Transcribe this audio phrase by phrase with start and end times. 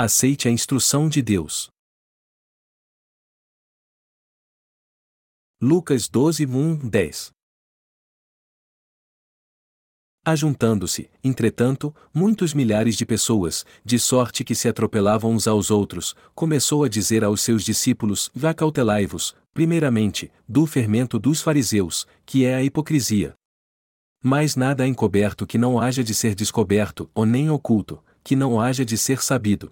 [0.00, 1.68] Aceite a instrução de Deus.
[5.60, 7.32] Lucas 12, 1, 10
[10.24, 16.84] Ajuntando-se, entretanto, muitos milhares de pessoas, de sorte que se atropelavam uns aos outros, começou
[16.84, 22.62] a dizer aos seus discípulos: Vá cautelai-vos, primeiramente, do fermento dos fariseus, que é a
[22.62, 23.34] hipocrisia.
[24.22, 28.84] Mas nada encoberto que não haja de ser descoberto, ou nem oculto, que não haja
[28.84, 29.70] de ser sabido.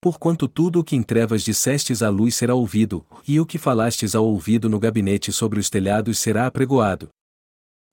[0.00, 4.14] Porquanto tudo o que em trevas dissestes à luz será ouvido, e o que falastes
[4.14, 7.08] ao ouvido no gabinete sobre os telhados será apregoado.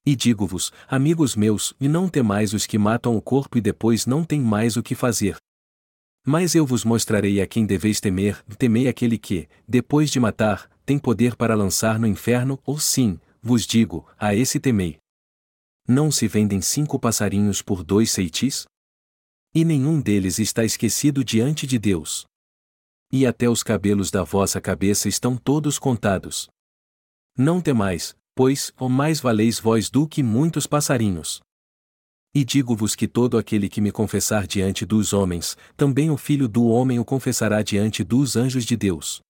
[0.05, 4.23] E digo-vos, amigos meus, e não temais os que matam o corpo e depois não
[4.23, 5.35] têm mais o que fazer.
[6.25, 10.97] Mas eu vos mostrarei a quem deveis temer, temei aquele que, depois de matar, tem
[10.97, 14.97] poder para lançar no inferno, ou sim, vos digo, a esse temei.
[15.85, 18.65] Não se vendem cinco passarinhos por dois ceitis?
[19.57, 22.27] E nenhum deles está esquecido diante de Deus.
[23.11, 26.47] E até os cabelos da vossa cabeça estão todos contados.
[27.35, 31.41] Não temais, pois, ou mais valeis vós do que muitos passarinhos.
[32.35, 36.67] E digo-vos que todo aquele que me confessar diante dos homens, também o Filho do
[36.67, 39.21] Homem o confessará diante dos anjos de Deus.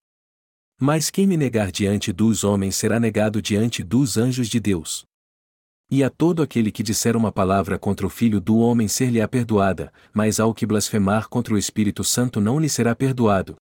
[0.78, 5.07] Mas quem me negar diante dos homens será negado diante dos anjos de Deus.
[5.90, 9.90] E a todo aquele que disser uma palavra contra o Filho do Homem ser-lhe-á perdoada,
[10.12, 13.56] mas ao que blasfemar contra o Espírito Santo não lhe será perdoado.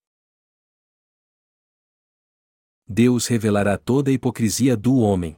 [2.86, 5.38] Deus revelará toda a hipocrisia do homem.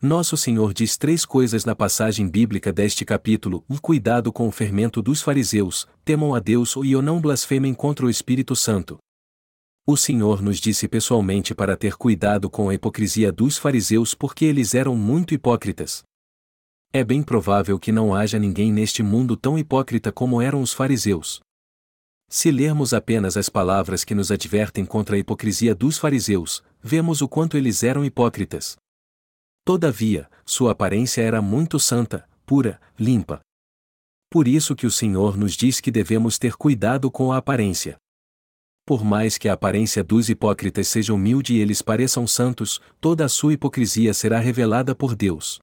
[0.00, 5.00] Nosso Senhor diz três coisas na passagem bíblica deste capítulo: um cuidado com o fermento
[5.00, 8.98] dos fariseus, temam a Deus ou não blasfemem contra o Espírito Santo.
[9.88, 14.74] O Senhor nos disse pessoalmente para ter cuidado com a hipocrisia dos fariseus porque eles
[14.74, 16.02] eram muito hipócritas.
[16.92, 21.40] É bem provável que não haja ninguém neste mundo tão hipócrita como eram os fariseus.
[22.28, 27.28] Se lermos apenas as palavras que nos advertem contra a hipocrisia dos fariseus, vemos o
[27.28, 28.76] quanto eles eram hipócritas.
[29.64, 33.38] Todavia, sua aparência era muito santa, pura, limpa.
[34.32, 37.96] Por isso que o Senhor nos diz que devemos ter cuidado com a aparência.
[38.86, 43.28] Por mais que a aparência dos hipócritas seja humilde e eles pareçam santos, toda a
[43.28, 45.58] sua hipocrisia será revelada por Deus.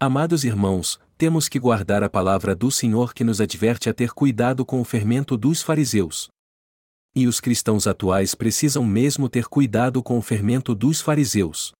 [0.00, 4.66] Amados irmãos, temos que guardar a palavra do Senhor que nos adverte a ter cuidado
[4.66, 6.28] com o fermento dos fariseus.
[7.14, 11.72] E os cristãos atuais precisam mesmo ter cuidado com o fermento dos fariseus.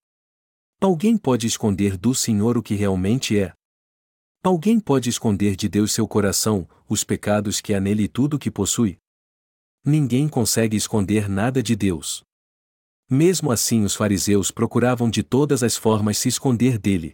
[0.81, 3.53] Alguém pode esconder do Senhor o que realmente é?
[4.41, 8.39] Alguém pode esconder de Deus seu coração, os pecados que há nele e tudo o
[8.39, 8.99] que possui?
[9.87, 12.23] Ninguém consegue esconder nada de Deus.
[13.11, 17.13] Mesmo assim, os fariseus procuravam de todas as formas se esconder dele.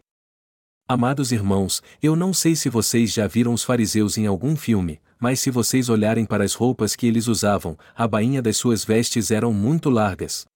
[0.86, 5.40] Amados irmãos, eu não sei se vocês já viram os fariseus em algum filme, mas
[5.40, 9.52] se vocês olharem para as roupas que eles usavam, a bainha das suas vestes eram
[9.52, 10.46] muito largas.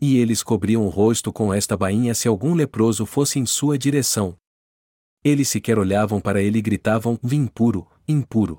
[0.00, 4.38] E eles cobriam o rosto com esta bainha se algum leproso fosse em sua direção.
[5.22, 8.58] Eles sequer olhavam para ele e gritavam: impuro, impuro.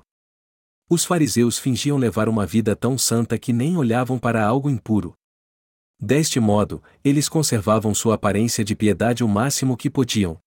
[0.90, 5.14] Os fariseus fingiam levar uma vida tão santa que nem olhavam para algo impuro.
[6.00, 10.40] Deste modo, eles conservavam sua aparência de piedade o máximo que podiam.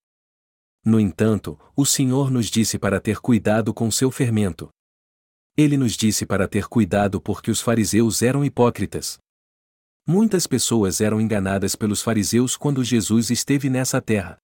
[0.83, 4.69] No entanto, o Senhor nos disse para ter cuidado com seu fermento.
[5.55, 9.19] Ele nos disse para ter cuidado porque os fariseus eram hipócritas.
[10.07, 14.37] Muitas pessoas eram enganadas pelos fariseus quando Jesus esteve nessa terra.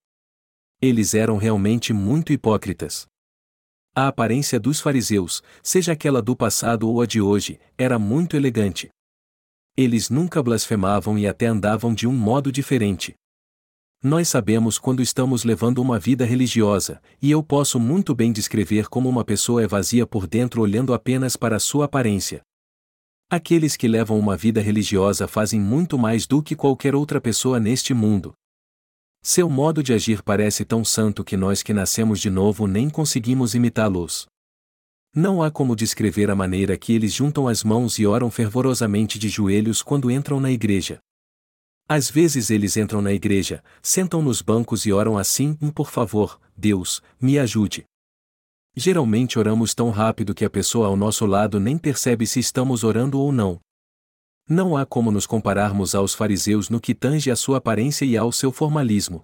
[0.80, 3.07] Eles eram realmente muito hipócritas.
[4.00, 8.90] A aparência dos fariseus, seja aquela do passado ou a de hoje, era muito elegante.
[9.75, 13.16] Eles nunca blasfemavam e até andavam de um modo diferente.
[14.03, 19.09] Nós sabemos quando estamos levando uma vida religiosa, e eu posso muito bem descrever como
[19.09, 22.41] uma pessoa é vazia por dentro olhando apenas para sua aparência.
[23.28, 27.96] Aqueles que levam uma vida religiosa fazem muito mais do que qualquer outra pessoa neste
[27.96, 28.36] mundo.
[29.30, 33.54] Seu modo de agir parece tão santo que nós que nascemos de novo nem conseguimos
[33.54, 34.25] imitá-los.
[35.13, 39.28] Não há como descrever a maneira que eles juntam as mãos e oram fervorosamente de
[39.28, 41.00] joelhos quando entram na igreja.
[41.90, 47.01] Às vezes eles entram na igreja, sentam nos bancos e oram assim: Por favor, Deus,
[47.19, 47.84] me ajude.
[48.78, 53.19] Geralmente oramos tão rápido que a pessoa ao nosso lado nem percebe se estamos orando
[53.19, 53.60] ou não.
[54.50, 58.32] Não há como nos compararmos aos fariseus no que tange à sua aparência e ao
[58.32, 59.22] seu formalismo.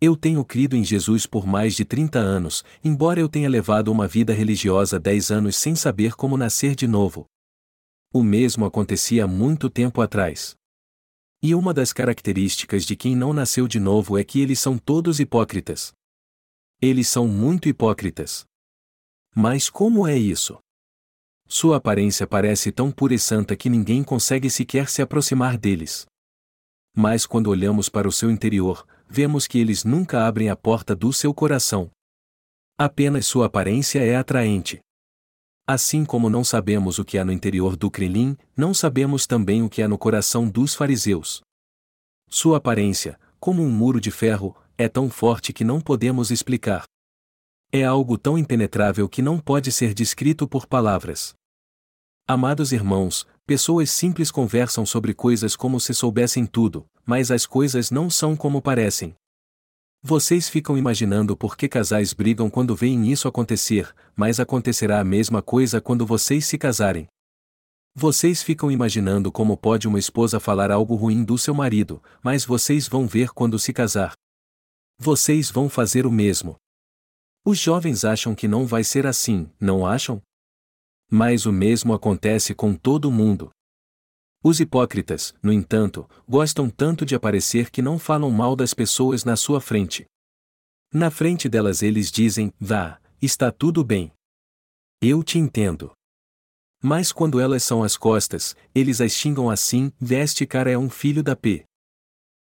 [0.00, 4.06] Eu tenho crido em Jesus por mais de 30 anos, embora eu tenha levado uma
[4.06, 7.26] vida religiosa 10 anos sem saber como nascer de novo.
[8.14, 10.54] O mesmo acontecia muito tempo atrás.
[11.42, 15.18] E uma das características de quem não nasceu de novo é que eles são todos
[15.18, 15.92] hipócritas.
[16.80, 18.44] Eles são muito hipócritas.
[19.34, 20.58] Mas como é isso?
[21.50, 26.06] Sua aparência parece tão pura e santa que ninguém consegue sequer se aproximar deles.
[26.94, 31.10] Mas quando olhamos para o seu interior, vemos que eles nunca abrem a porta do
[31.10, 31.90] seu coração.
[32.76, 34.78] Apenas sua aparência é atraente.
[35.66, 39.70] Assim como não sabemos o que há no interior do Crelim, não sabemos também o
[39.70, 41.40] que há no coração dos fariseus.
[42.28, 46.84] Sua aparência, como um muro de ferro, é tão forte que não podemos explicar.
[47.72, 51.37] É algo tão impenetrável que não pode ser descrito por palavras.
[52.30, 58.10] Amados irmãos, pessoas simples conversam sobre coisas como se soubessem tudo, mas as coisas não
[58.10, 59.14] são como parecem.
[60.02, 65.40] Vocês ficam imaginando por que casais brigam quando veem isso acontecer, mas acontecerá a mesma
[65.40, 67.08] coisa quando vocês se casarem.
[67.94, 72.86] Vocês ficam imaginando como pode uma esposa falar algo ruim do seu marido, mas vocês
[72.86, 74.12] vão ver quando se casar.
[74.98, 76.56] Vocês vão fazer o mesmo.
[77.42, 80.20] Os jovens acham que não vai ser assim, não acham?
[81.10, 83.50] Mas o mesmo acontece com todo mundo.
[84.42, 89.36] Os hipócritas, no entanto, gostam tanto de aparecer que não falam mal das pessoas na
[89.36, 90.06] sua frente.
[90.92, 94.12] Na frente delas eles dizem: Vá, está tudo bem.
[95.00, 95.92] Eu te entendo.
[96.82, 101.22] Mas quando elas são as costas, eles as xingam assim: Veste cara é um filho
[101.22, 101.64] da P.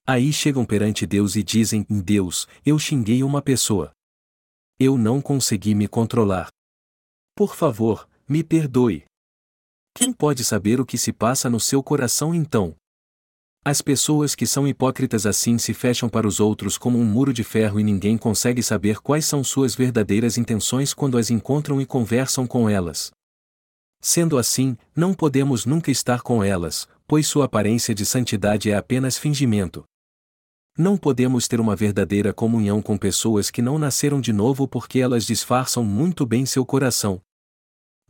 [0.07, 3.93] Aí chegam perante Deus e dizem: Deus, eu xinguei uma pessoa.
[4.79, 6.49] Eu não consegui me controlar.
[7.37, 9.05] Por favor, me perdoe.
[9.95, 12.75] Quem pode saber o que se passa no seu coração então?
[13.63, 17.45] As pessoas que são hipócritas assim se fecham para os outros como um muro de
[17.45, 22.47] ferro e ninguém consegue saber quais são suas verdadeiras intenções quando as encontram e conversam
[22.47, 23.13] com elas.
[24.01, 29.19] Sendo assim, não podemos nunca estar com elas, pois sua aparência de santidade é apenas
[29.19, 29.85] fingimento.
[30.79, 35.27] Não podemos ter uma verdadeira comunhão com pessoas que não nasceram de novo porque elas
[35.27, 37.21] disfarçam muito bem seu coração.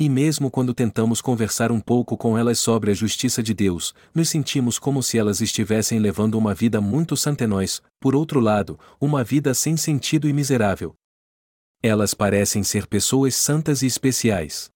[0.03, 4.29] E mesmo quando tentamos conversar um pouco com elas sobre a justiça de Deus, nos
[4.29, 9.23] sentimos como se elas estivessem levando uma vida muito santa nós, por outro lado, uma
[9.23, 10.93] vida sem sentido e miserável.
[11.81, 14.71] Elas parecem ser pessoas santas e especiais.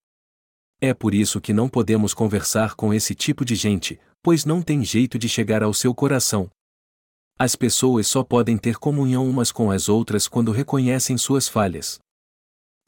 [0.81, 4.85] É por isso que não podemos conversar com esse tipo de gente, pois não tem
[4.85, 6.49] jeito de chegar ao seu coração.
[7.37, 11.99] As pessoas só podem ter comunhão umas com as outras quando reconhecem suas falhas.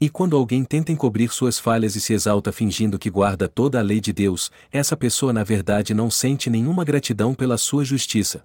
[0.01, 3.83] E quando alguém tenta encobrir suas falhas e se exalta fingindo que guarda toda a
[3.83, 8.43] lei de Deus, essa pessoa na verdade não sente nenhuma gratidão pela sua justiça.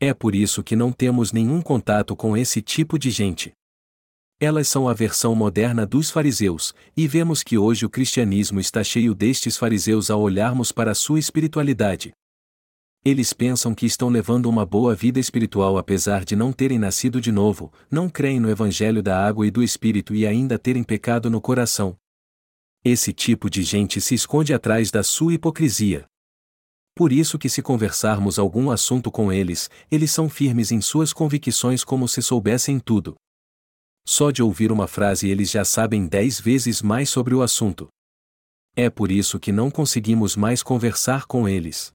[0.00, 3.52] É por isso que não temos nenhum contato com esse tipo de gente.
[4.40, 9.14] Elas são a versão moderna dos fariseus, e vemos que hoje o cristianismo está cheio
[9.14, 12.12] destes fariseus ao olharmos para a sua espiritualidade.
[13.06, 17.30] Eles pensam que estão levando uma boa vida espiritual apesar de não terem nascido de
[17.30, 21.40] novo, não creem no Evangelho da água e do Espírito e ainda terem pecado no
[21.40, 21.96] coração.
[22.84, 26.04] Esse tipo de gente se esconde atrás da sua hipocrisia.
[26.96, 31.84] Por isso que se conversarmos algum assunto com eles, eles são firmes em suas convicções
[31.84, 33.14] como se soubessem tudo.
[34.04, 37.86] Só de ouvir uma frase eles já sabem dez vezes mais sobre o assunto.
[38.74, 41.94] É por isso que não conseguimos mais conversar com eles.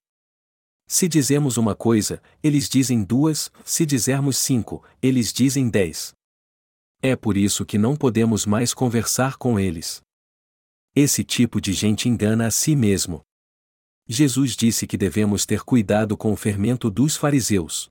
[0.92, 6.12] Se dizemos uma coisa, eles dizem duas, se dizermos cinco, eles dizem dez.
[7.00, 10.02] É por isso que não podemos mais conversar com eles.
[10.94, 13.22] Esse tipo de gente engana a si mesmo.
[14.06, 17.88] Jesus disse que devemos ter cuidado com o fermento dos fariseus.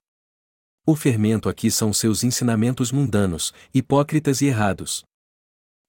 [0.86, 5.02] O fermento aqui são seus ensinamentos mundanos, hipócritas e errados.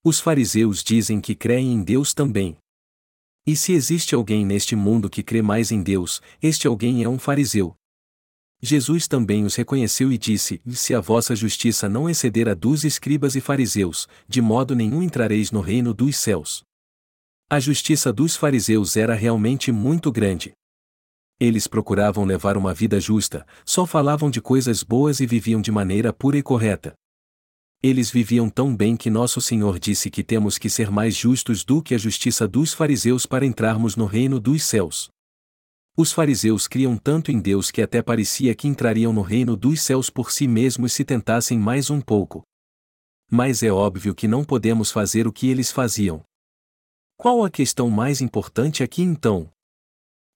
[0.02, 2.56] Os fariseus dizem que creem em Deus também.
[3.46, 7.18] E se existe alguém neste mundo que crê mais em Deus, este alguém é um
[7.18, 7.76] fariseu.
[8.62, 13.34] Jesus também os reconheceu e disse: Se a vossa justiça não exceder a dos escribas
[13.34, 16.62] e fariseus, de modo nenhum entrareis no reino dos céus.
[17.50, 20.52] A justiça dos fariseus era realmente muito grande.
[21.38, 26.10] Eles procuravam levar uma vida justa, só falavam de coisas boas e viviam de maneira
[26.10, 26.94] pura e correta.
[27.86, 31.82] Eles viviam tão bem que nosso Senhor disse que temos que ser mais justos do
[31.82, 35.10] que a justiça dos fariseus para entrarmos no reino dos céus.
[35.94, 40.08] Os fariseus criam tanto em Deus que até parecia que entrariam no reino dos céus
[40.08, 42.42] por si mesmos se tentassem mais um pouco.
[43.30, 46.22] Mas é óbvio que não podemos fazer o que eles faziam.
[47.18, 49.50] Qual a questão mais importante aqui então?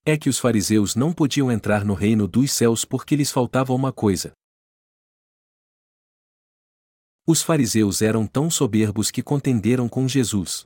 [0.05, 3.91] É que os fariseus não podiam entrar no reino dos céus porque lhes faltava uma
[3.91, 4.33] coisa.
[7.31, 10.65] Os fariseus eram tão soberbos que contenderam com Jesus.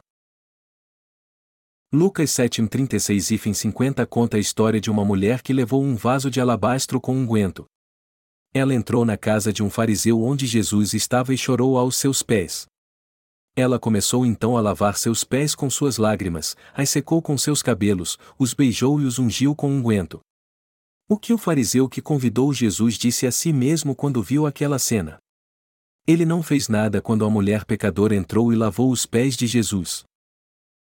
[1.91, 6.39] Lucas 7:36 e 50 conta a história de uma mulher que levou um vaso de
[6.39, 7.65] alabastro com unguento.
[8.53, 12.65] Ela entrou na casa de um fariseu onde Jesus estava e chorou aos seus pés.
[13.57, 18.17] Ela começou então a lavar seus pés com suas lágrimas, as secou com seus cabelos,
[18.39, 20.21] os beijou e os ungiu com unguento.
[21.09, 25.21] O que o fariseu que convidou Jesus disse a si mesmo quando viu aquela cena?
[26.05, 30.03] Ele não fez nada quando a mulher pecadora entrou e lavou os pés de Jesus.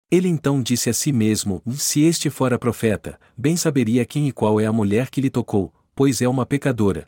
[0.09, 4.59] Ele então disse a si mesmo: Se este fora profeta, bem saberia quem e qual
[4.59, 7.05] é a mulher que lhe tocou, pois é uma pecadora.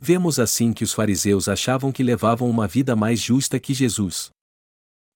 [0.00, 4.30] Vemos assim que os fariseus achavam que levavam uma vida mais justa que Jesus.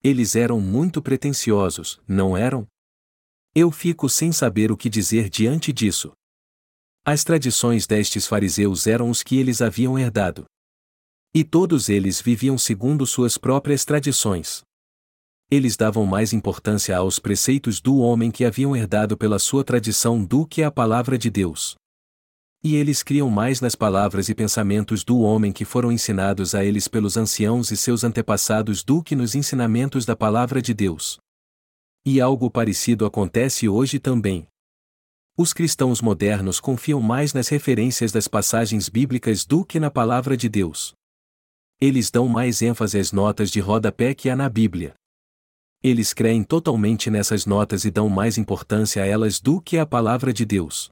[0.03, 2.67] Eles eram muito pretensiosos, não eram?
[3.55, 6.13] Eu fico sem saber o que dizer diante disso.
[7.05, 10.45] As tradições destes fariseus eram os que eles haviam herdado.
[11.35, 14.63] E todos eles viviam segundo suas próprias tradições.
[15.51, 20.47] Eles davam mais importância aos preceitos do homem que haviam herdado pela sua tradição do
[20.47, 21.75] que à palavra de Deus.
[22.63, 26.87] E eles criam mais nas palavras e pensamentos do homem que foram ensinados a eles
[26.87, 31.19] pelos anciãos e seus antepassados do que nos ensinamentos da palavra de Deus.
[32.05, 34.47] E algo parecido acontece hoje também.
[35.35, 40.47] Os cristãos modernos confiam mais nas referências das passagens bíblicas do que na palavra de
[40.47, 40.93] Deus.
[41.85, 44.95] Eles dão mais ênfase às notas de rodapé que há na Bíblia.
[45.83, 50.33] Eles creem totalmente nessas notas e dão mais importância a elas do que à palavra
[50.33, 50.91] de Deus.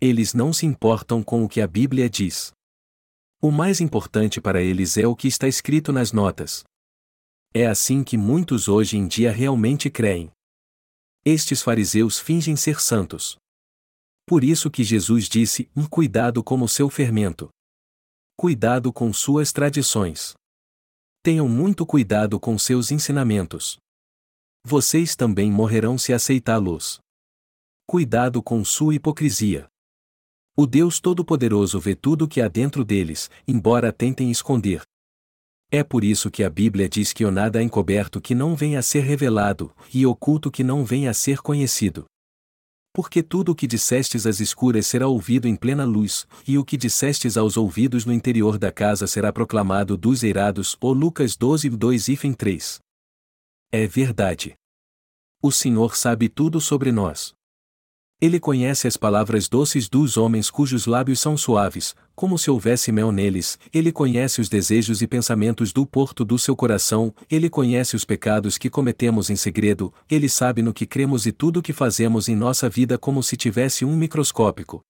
[0.00, 2.52] Eles não se importam com o que a Bíblia diz.
[3.42, 6.62] O mais importante para eles é o que está escrito nas notas.
[7.52, 10.30] É assim que muitos hoje em dia realmente creem.
[11.24, 13.36] Estes fariseus fingem ser santos.
[14.24, 17.48] Por isso que Jesus disse: um cuidado com o seu fermento.
[18.38, 20.34] Cuidado com suas tradições.
[21.22, 23.78] Tenham muito cuidado com seus ensinamentos.
[24.62, 27.00] Vocês também morrerão se aceitá-los.
[27.86, 29.66] Cuidado com sua hipocrisia.
[30.54, 34.82] O Deus Todo-Poderoso vê tudo o que há dentro deles, embora tentem esconder.
[35.70, 38.80] É por isso que a Bíblia diz que o nada é encoberto que não venha
[38.80, 42.04] a ser revelado, e oculto que não venha a ser conhecido.
[42.96, 46.78] Porque tudo o que dissestes às escuras será ouvido em plena luz, e o que
[46.78, 50.78] dissestes aos ouvidos no interior da casa será proclamado dos eirados.
[50.80, 52.80] Ou Lucas 12, 2 e 3.
[53.70, 54.54] É verdade.
[55.42, 57.35] O Senhor sabe tudo sobre nós.
[58.18, 63.12] Ele conhece as palavras doces dos homens cujos lábios são suaves, como se houvesse mel
[63.12, 68.06] neles, ele conhece os desejos e pensamentos do porto do seu coração, ele conhece os
[68.06, 72.26] pecados que cometemos em segredo, ele sabe no que cremos e tudo o que fazemos
[72.26, 74.80] em nossa vida como se tivesse um microscópico.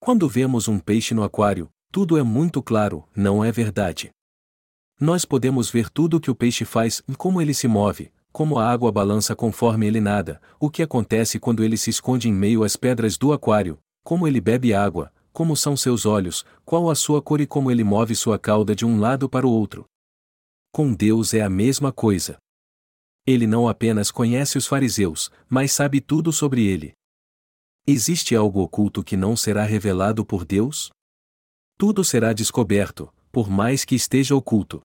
[0.00, 4.10] Quando vemos um peixe no aquário, tudo é muito claro, não é verdade?
[4.98, 8.58] Nós podemos ver tudo o que o peixe faz e como ele se move, como
[8.58, 12.62] a água balança conforme ele nada, o que acontece quando ele se esconde em meio
[12.62, 17.22] às pedras do aquário, como ele bebe água, como são seus olhos, qual a sua
[17.22, 19.84] cor e como ele move sua cauda de um lado para o outro.
[20.72, 22.38] Com Deus é a mesma coisa.
[23.26, 26.92] Ele não apenas conhece os fariseus, mas sabe tudo sobre ele.
[27.86, 30.90] Existe algo oculto que não será revelado por Deus?
[31.78, 34.80] Tudo será descoberto, por mais que esteja oculto.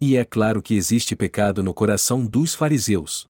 [0.00, 3.26] E é claro que existe pecado no coração dos fariseus.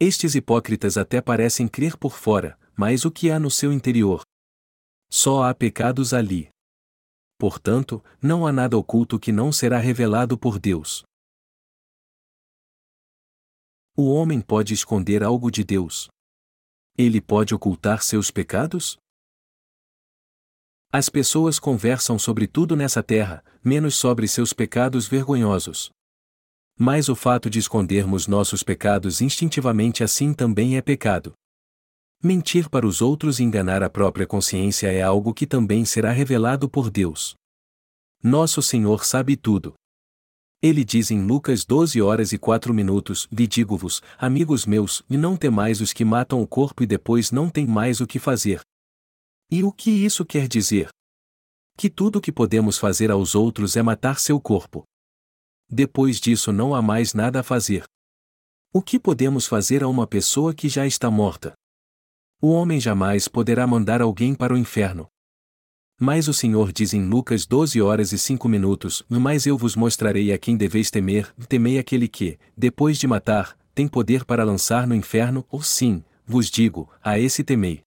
[0.00, 4.22] Estes hipócritas até parecem crer por fora, mas o que há no seu interior?
[5.08, 6.48] Só há pecados ali.
[7.38, 11.04] Portanto, não há nada oculto que não será revelado por Deus.
[13.96, 16.08] O homem pode esconder algo de Deus.
[16.98, 18.98] Ele pode ocultar seus pecados?
[20.98, 25.90] As pessoas conversam sobre tudo nessa terra, menos sobre seus pecados vergonhosos.
[26.74, 31.34] Mas o fato de escondermos nossos pecados instintivamente assim também é pecado.
[32.24, 36.66] Mentir para os outros e enganar a própria consciência é algo que também será revelado
[36.66, 37.34] por Deus.
[38.22, 39.74] Nosso Senhor sabe tudo.
[40.62, 45.36] Ele diz em Lucas 12 horas e 4 minutos: Lhe digo-vos, amigos meus, e não
[45.36, 48.62] temais os que matam o corpo e depois não têm mais o que fazer,
[49.50, 50.88] e o que isso quer dizer?
[51.76, 54.84] Que tudo o que podemos fazer aos outros é matar seu corpo.
[55.68, 57.84] Depois disso não há mais nada a fazer.
[58.72, 61.54] O que podemos fazer a uma pessoa que já está morta?
[62.40, 65.08] O homem jamais poderá mandar alguém para o inferno.
[65.98, 70.30] Mas o Senhor diz em Lucas 12 horas e 5 minutos: Mas eu vos mostrarei
[70.32, 74.94] a quem deveis temer, temei aquele que, depois de matar, tem poder para lançar no
[74.94, 77.85] inferno, ou sim, vos digo, a esse temei.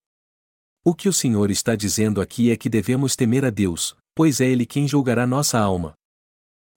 [0.90, 4.50] O que o Senhor está dizendo aqui é que devemos temer a Deus, pois é
[4.50, 5.94] Ele quem julgará nossa alma.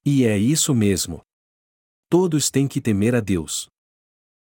[0.05, 1.23] E é isso mesmo.
[2.11, 3.69] Todos têm que temer a Deus.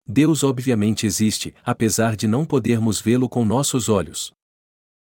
[0.05, 4.31] Deus obviamente existe, apesar de não podermos vê-lo com nossos olhos.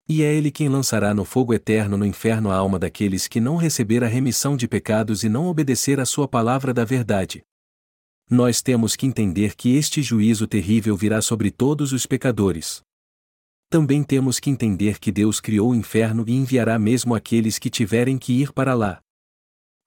[0.07, 3.55] E é Ele quem lançará no fogo eterno no inferno a alma daqueles que não
[3.55, 7.41] receber a remissão de pecados e não obedecer à Sua palavra da verdade.
[8.29, 12.83] Nós temos que entender que este juízo terrível virá sobre todos os pecadores.
[13.73, 18.19] Também temos que entender que Deus criou o inferno e enviará mesmo aqueles que tiverem
[18.19, 19.01] que ir para lá.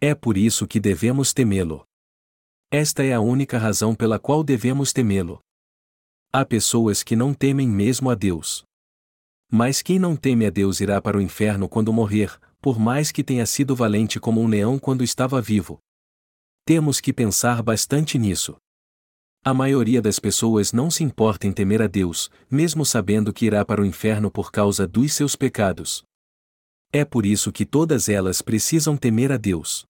[0.01, 1.85] É por isso que devemos temê-lo.
[2.69, 5.39] Esta é a única razão pela qual devemos temê-lo.
[6.33, 8.65] Há pessoas que não temem mesmo a Deus.
[9.53, 13.23] Mas quem não teme a Deus irá para o inferno quando morrer, por mais que
[13.23, 15.79] tenha sido valente como um leão quando estava vivo.
[16.65, 18.57] Temos que pensar bastante nisso.
[19.47, 23.65] A maioria das pessoas não se importa em temer a Deus, mesmo sabendo que irá
[23.65, 26.03] para o inferno por causa dos seus pecados.
[26.93, 29.87] É por isso que todas elas precisam temer a Deus.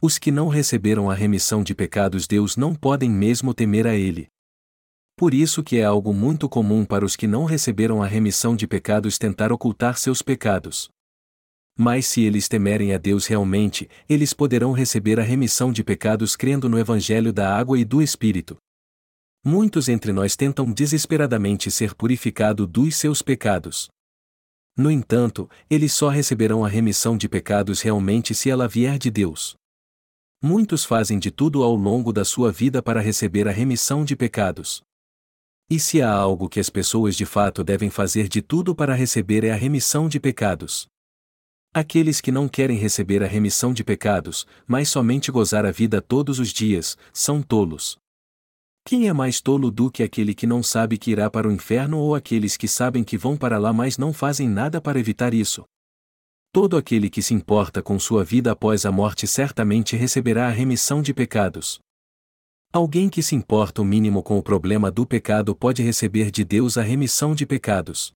[0.00, 4.28] Os que não receberam a remissão de pecados Deus não podem mesmo temer a Ele.
[5.16, 8.68] Por isso que é algo muito comum para os que não receberam a remissão de
[8.68, 10.88] pecados tentar ocultar seus pecados.
[11.82, 16.68] Mas se eles temerem a Deus realmente, eles poderão receber a remissão de pecados crendo
[16.68, 18.58] no Evangelho da água e do Espírito.
[19.42, 23.88] Muitos entre nós tentam desesperadamente ser purificado dos seus pecados.
[24.76, 29.54] No entanto, eles só receberão a remissão de pecados realmente se ela vier de Deus.
[30.44, 34.82] Muitos fazem de tudo ao longo da sua vida para receber a remissão de pecados.
[35.70, 39.44] E se há algo que as pessoas de fato devem fazer de tudo para receber
[39.44, 40.86] é a remissão de pecados.
[41.72, 46.40] Aqueles que não querem receber a remissão de pecados, mas somente gozar a vida todos
[46.40, 47.96] os dias, são tolos.
[48.84, 51.98] Quem é mais tolo do que aquele que não sabe que irá para o inferno
[51.98, 55.64] ou aqueles que sabem que vão para lá mas não fazem nada para evitar isso?
[56.52, 61.00] Todo aquele que se importa com sua vida após a morte certamente receberá a remissão
[61.00, 61.78] de pecados.
[62.72, 66.76] Alguém que se importa o mínimo com o problema do pecado pode receber de Deus
[66.76, 68.12] a remissão de pecados.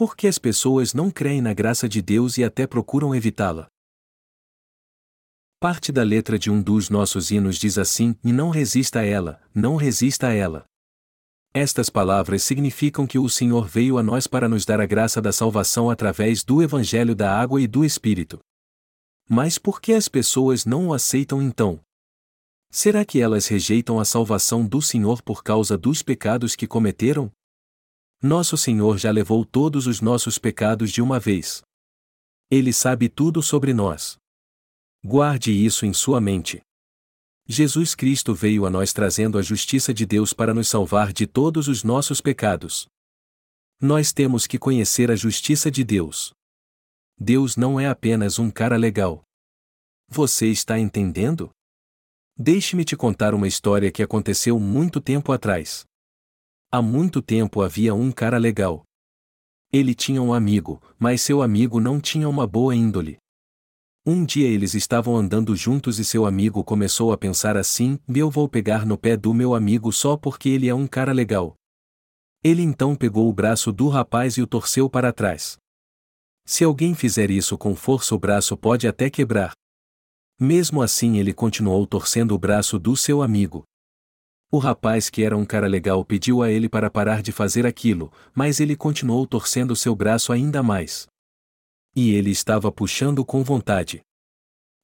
[0.00, 3.68] Por que as pessoas não creem na graça de Deus e até procuram evitá-la?
[5.60, 9.42] Parte da letra de um dos nossos hinos diz assim: E não resista a ela,
[9.54, 10.64] não resista a ela.
[11.52, 15.32] Estas palavras significam que o Senhor veio a nós para nos dar a graça da
[15.32, 18.38] salvação através do Evangelho da água e do Espírito.
[19.28, 21.78] Mas por que as pessoas não o aceitam então?
[22.70, 27.30] Será que elas rejeitam a salvação do Senhor por causa dos pecados que cometeram?
[28.22, 31.62] Nosso Senhor já levou todos os nossos pecados de uma vez.
[32.50, 34.18] Ele sabe tudo sobre nós.
[35.02, 36.60] Guarde isso em sua mente.
[37.46, 41.66] Jesus Cristo veio a nós trazendo a justiça de Deus para nos salvar de todos
[41.66, 42.86] os nossos pecados.
[43.80, 46.34] Nós temos que conhecer a justiça de Deus.
[47.18, 49.22] Deus não é apenas um cara legal.
[50.06, 51.50] Você está entendendo?
[52.36, 55.86] Deixe-me te contar uma história que aconteceu muito tempo atrás.
[56.72, 58.84] Há muito tempo havia um cara legal.
[59.72, 63.18] Ele tinha um amigo, mas seu amigo não tinha uma boa índole.
[64.06, 68.48] Um dia eles estavam andando juntos e seu amigo começou a pensar assim: eu vou
[68.48, 71.56] pegar no pé do meu amigo só porque ele é um cara legal.
[72.42, 75.58] Ele então pegou o braço do rapaz e o torceu para trás.
[76.46, 79.52] Se alguém fizer isso com força, o braço pode até quebrar.
[80.38, 83.64] Mesmo assim, ele continuou torcendo o braço do seu amigo.
[84.52, 88.12] O rapaz, que era um cara legal, pediu a ele para parar de fazer aquilo,
[88.34, 91.06] mas ele continuou torcendo seu braço ainda mais.
[91.94, 94.00] E ele estava puxando com vontade.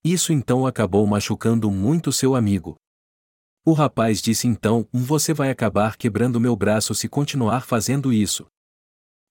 [0.05, 2.77] Isso então acabou machucando muito seu amigo.
[3.65, 8.47] O rapaz disse então: Você vai acabar quebrando meu braço se continuar fazendo isso.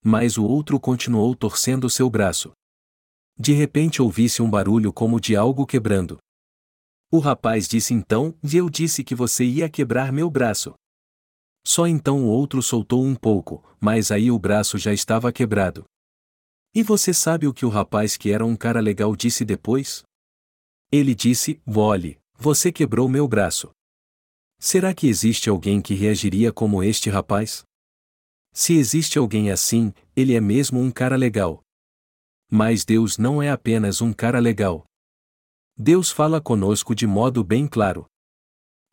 [0.03, 2.51] Mas o outro continuou torcendo seu braço.
[3.39, 6.17] De repente ouvisse um barulho como de algo quebrando.
[7.15, 10.73] O rapaz disse então: Eu disse que você ia quebrar meu braço.
[11.65, 15.85] Só então o outro soltou um pouco, mas aí o braço já estava quebrado.
[16.73, 20.03] E você sabe o que o rapaz que era um cara legal disse depois?
[20.91, 23.71] Ele disse: Vole, você quebrou meu braço.
[24.59, 27.63] Será que existe alguém que reagiria como este rapaz?
[28.51, 31.61] Se existe alguém assim, ele é mesmo um cara legal.
[32.51, 34.85] Mas Deus não é apenas um cara legal.
[35.77, 38.05] Deus fala conosco de modo bem claro.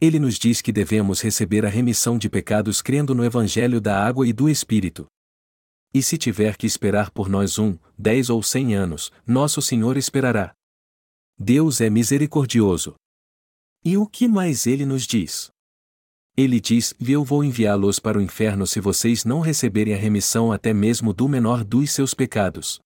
[0.00, 4.26] Ele nos diz que devemos receber a remissão de pecados crendo no Evangelho da água
[4.26, 5.06] e do Espírito.
[5.94, 10.52] E se tiver que esperar por nós um, dez ou cem anos, nosso Senhor esperará.
[11.38, 12.96] Deus é misericordioso.
[13.84, 15.50] E o que mais ele nos diz?
[16.36, 20.74] Ele diz: Eu vou enviá-los para o inferno se vocês não receberem a remissão até
[20.74, 22.80] mesmo do menor dos seus pecados.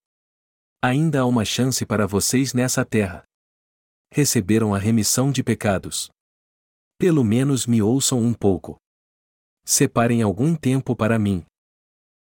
[0.83, 3.26] Ainda há uma chance para vocês nessa terra
[4.17, 6.09] receberam a remissão de pecados.
[6.97, 8.75] Pelo menos me ouçam um pouco.
[9.63, 11.45] Separem algum tempo para mim.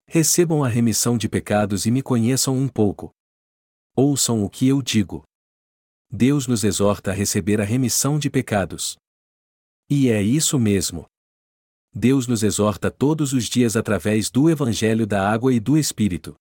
[0.08, 3.10] Recebam a remissão de pecados e me conheçam um pouco.
[3.96, 5.24] Ouçam o que eu digo.
[6.12, 8.96] Deus nos exorta a receber a remissão de pecados.
[9.90, 11.08] E é isso mesmo.
[11.92, 16.36] Deus nos exorta todos os dias através do Evangelho da Água e do Espírito.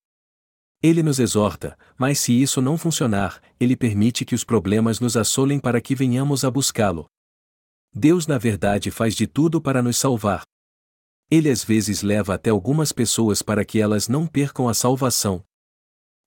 [0.81, 5.59] Ele nos exorta, mas se isso não funcionar, ele permite que os problemas nos assolem
[5.59, 7.05] para que venhamos a buscá-lo.
[7.93, 10.43] Deus, na verdade, faz de tudo para nos salvar.
[11.29, 15.43] Ele às vezes leva até algumas pessoas para que elas não percam a salvação.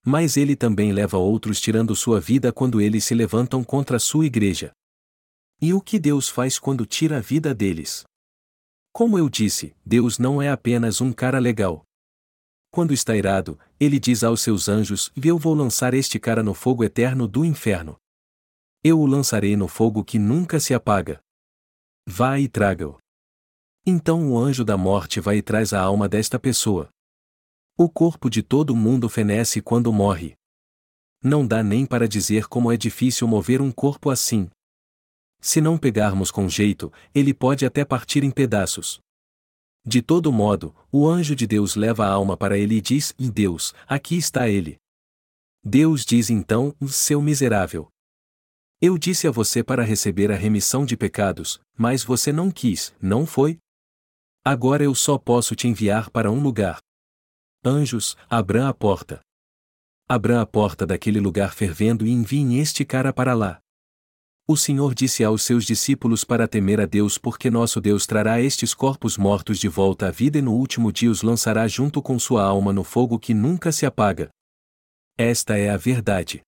[0.05, 4.27] Mas ele também leva outros tirando sua vida quando eles se levantam contra a sua
[4.27, 4.73] igreja.
[5.61, 8.05] E o que Deus faz quando tira a vida deles?
[8.93, 11.85] Como eu disse, Deus não é apenas um cara legal.
[12.75, 16.83] Quando está irado, ele diz aos seus anjos: Eu vou lançar este cara no fogo
[16.83, 17.99] eterno do inferno.
[18.83, 21.21] Eu o lançarei no fogo que nunca se apaga.
[22.09, 22.97] Vá e traga-o.
[23.85, 26.89] Então o anjo da morte vai e traz a alma desta pessoa.
[27.77, 30.35] O corpo de todo mundo fenece quando morre.
[31.23, 34.49] Não dá nem para dizer como é difícil mover um corpo assim.
[35.43, 38.99] Se não pegarmos com jeito, ele pode até partir em pedaços.
[39.85, 43.75] De todo modo, o anjo de Deus leva a alma para ele e diz: Deus,
[43.87, 44.79] aqui está ele.
[45.65, 47.89] Deus diz então: Seu miserável.
[48.81, 53.25] Eu disse a você para receber a remissão de pecados, mas você não quis, não
[53.25, 53.59] foi?
[54.45, 56.81] Agora eu só posso te enviar para um lugar.
[57.65, 59.21] Anjos, abram a porta.
[60.09, 63.61] Abram a porta daquele lugar fervendo e enviem este cara para lá.
[64.47, 68.75] O Senhor disse aos seus discípulos para temer a Deus porque nosso Deus trará estes
[68.75, 72.43] corpos mortos de volta à vida e no último dia os lançará junto com sua
[72.43, 74.31] alma no fogo que nunca se apaga.
[75.17, 76.43] Esta é a verdade.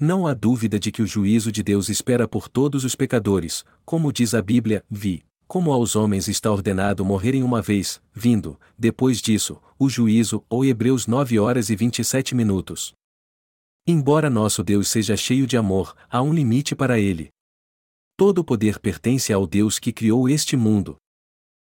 [0.00, 4.10] Não há dúvida de que o juízo de Deus espera por todos os pecadores, como
[4.10, 9.60] diz a Bíblia, vi, como aos homens está ordenado morrerem uma vez, vindo, depois disso,
[9.78, 12.94] o juízo, ou Hebreus 9 horas e 27 minutos.
[13.84, 17.30] Embora nosso Deus seja cheio de amor, há um limite para ele.
[18.16, 20.96] Todo o poder pertence ao Deus que criou este mundo.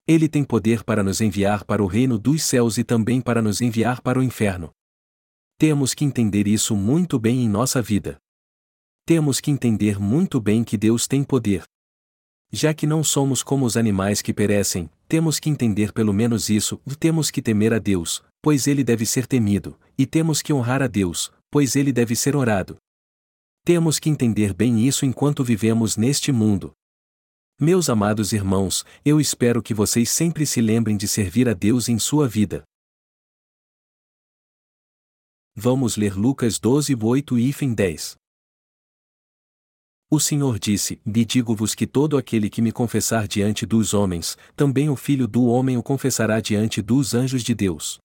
[0.08, 3.60] Ele tem poder para nos enviar para o reino dos céus e também para nos
[3.60, 4.70] enviar para o inferno.
[5.58, 8.18] Temos que entender isso muito bem em nossa vida.
[9.04, 11.64] Temos que entender muito bem que Deus tem poder.
[12.52, 16.80] Já que não somos como os animais que perecem, temos que entender pelo menos isso,
[17.00, 20.88] temos que temer a Deus, pois ele deve ser temido, e temos que honrar a
[20.88, 22.76] Deus, pois ele deve ser orado.
[23.64, 26.74] Temos que entender bem isso enquanto vivemos neste mundo.
[27.58, 31.98] Meus amados irmãos, eu espero que vocês sempre se lembrem de servir a Deus em
[31.98, 32.66] sua vida.
[35.56, 38.18] Vamos ler Lucas 12, 8 e 10.
[40.12, 44.90] O Senhor disse: Me digo-vos que todo aquele que me confessar diante dos homens, também
[44.90, 47.98] o Filho do Homem o confessará diante dos anjos de Deus.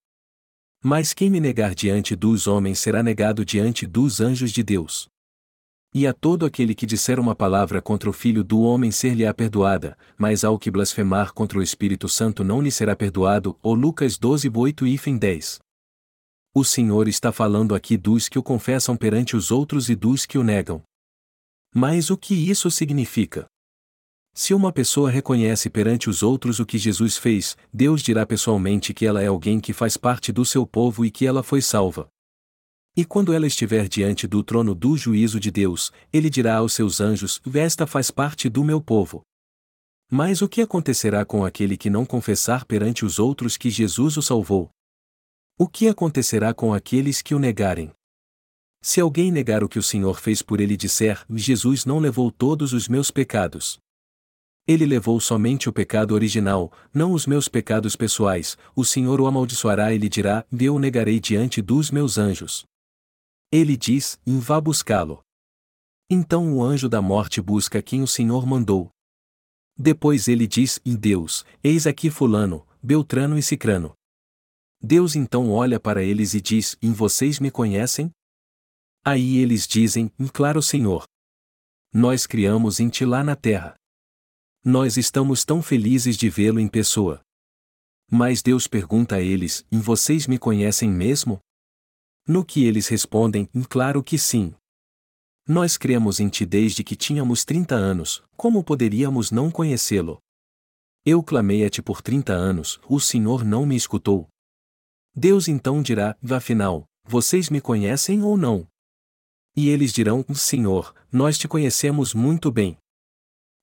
[0.83, 5.09] Mas quem me negar diante dos homens será negado diante dos anjos de Deus.
[5.93, 9.99] E a todo aquele que disser uma palavra contra o Filho do Homem ser-lhe-á perdoada,
[10.17, 13.59] mas ao que blasfemar contra o Espírito Santo não lhe será perdoado.
[13.63, 15.59] Ou Lucas 12, 8 e 10.
[16.55, 20.39] O Senhor está falando aqui dos que o confessam perante os outros e dos que
[20.39, 20.83] o negam.
[21.75, 23.47] Mas o que isso significa?
[24.33, 29.05] Se uma pessoa reconhece perante os outros o que Jesus fez, Deus dirá pessoalmente que
[29.05, 32.09] ela é alguém que faz parte do seu povo e que ela foi salva.
[32.97, 37.01] E quando ela estiver diante do trono do juízo de Deus, ele dirá aos seus
[37.01, 39.23] anjos: Esta faz parte do meu povo.
[40.11, 44.23] Mas o que acontecerá com aquele que não confessar perante os outros que Jesus o
[44.23, 44.71] salvou?
[45.57, 47.93] O que acontecerá com aqueles que o negarem?
[48.83, 52.33] Se alguém negar o que o Senhor fez por ele e disser: Jesus não levou
[52.33, 53.79] todos os meus pecados,
[54.67, 59.93] ele levou somente o pecado original, não os meus pecados pessoais, o Senhor o amaldiçoará
[59.93, 62.65] e lhe dirá: Eu o negarei diante dos meus anjos.
[63.51, 65.23] Ele diz: Vá buscá-lo.
[66.09, 68.91] Então o anjo da morte busca quem o Senhor mandou.
[69.77, 73.95] Depois ele diz: Deus, eis aqui Fulano, Beltrano e Cicrano.
[74.83, 78.11] Deus então olha para eles e diz: Em vocês me conhecem?
[79.05, 81.05] Aí eles dizem: Claro, Senhor.
[81.93, 83.75] Nós criamos em ti lá na terra.
[84.65, 87.23] Nós estamos tão felizes de vê-lo em pessoa.
[88.11, 91.41] Mas Deus pergunta a eles: vocês me conhecem mesmo?
[92.29, 94.55] No que eles respondem: Claro que sim.
[95.49, 100.19] Nós cremos em ti desde que tínhamos 30 anos, como poderíamos não conhecê-lo?
[101.07, 104.29] Eu clamei a ti por 30 anos, o Senhor não me escutou.
[105.17, 108.69] Deus então dirá: Afinal, vocês me conhecem ou não?
[109.57, 112.77] E eles dirão: Senhor, nós te conhecemos muito bem.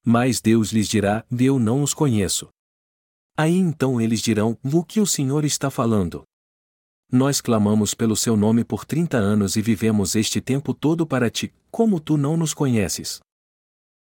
[0.09, 2.47] Mas Deus lhes dirá: Eu não os conheço.
[3.35, 6.23] Aí então eles dirão: O que o Senhor está falando?
[7.11, 11.53] Nós clamamos pelo seu nome por trinta anos e vivemos este tempo todo para ti,
[11.69, 13.19] como tu não nos conheces.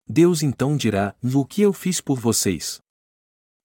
[0.09, 2.79] Deus então dirá: O que eu fiz por vocês?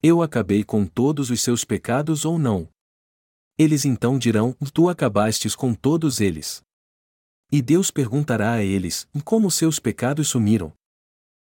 [0.02, 2.68] Eu acabei com todos os seus pecados ou não?
[3.56, 6.64] Eles então dirão: Tu acabastes com todos eles.
[7.52, 10.74] E Deus perguntará a eles: Como seus pecados sumiram?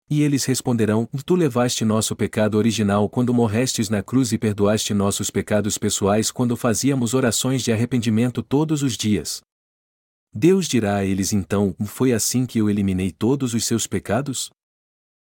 [0.10, 5.30] E eles responderão: Tu levaste nosso pecado original quando morrestes na cruz e perdoaste nossos
[5.30, 9.42] pecados pessoais quando fazíamos orações de arrependimento todos os dias.
[10.34, 14.50] Deus dirá a eles então: Foi assim que eu eliminei todos os seus pecados?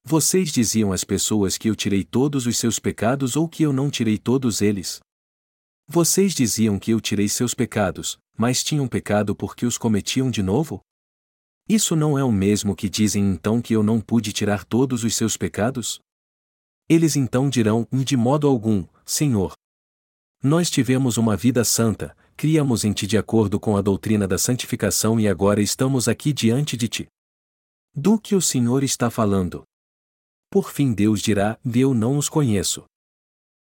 [0.04, 3.88] Vocês diziam às pessoas que eu tirei todos os seus pecados ou que eu não
[3.90, 5.00] tirei todos eles?
[5.86, 10.80] Vocês diziam que eu tirei seus pecados, mas tinham pecado porque os cometiam de novo?
[11.68, 15.14] Isso não é o mesmo que dizem então que eu não pude tirar todos os
[15.14, 16.00] seus pecados?
[16.88, 19.54] Eles então dirão: De modo algum, Senhor.
[20.42, 25.20] Nós tivemos uma vida santa, criamos em ti de acordo com a doutrina da santificação
[25.20, 27.06] e agora estamos aqui diante de ti.
[27.94, 29.62] Do que o Senhor está falando?
[30.50, 32.84] Por fim Deus dirá: Eu não os conheço.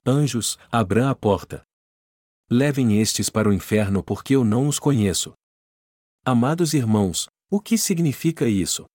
[0.05, 1.63] Anjos, abram a porta.
[2.49, 5.33] Levem estes para o inferno porque eu não os conheço.
[6.25, 8.87] Amados irmãos, o que significa isso?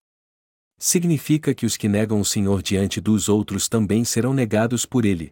[0.78, 5.32] Significa que os que negam o Senhor diante dos outros também serão negados por ele.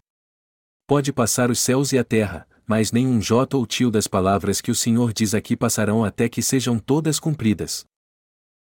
[0.88, 4.72] Pode passar os céus e a terra, mas nenhum jota ou tio das palavras que
[4.72, 7.84] o Senhor diz aqui passarão até que sejam todas cumpridas.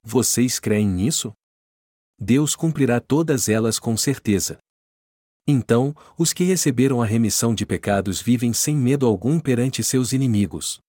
[0.03, 1.31] Vocês creem nisso?
[2.19, 4.57] Deus cumprirá todas elas com certeza.
[5.47, 10.79] Então, os que receberam a remissão de pecados vivem sem medo algum perante seus inimigos.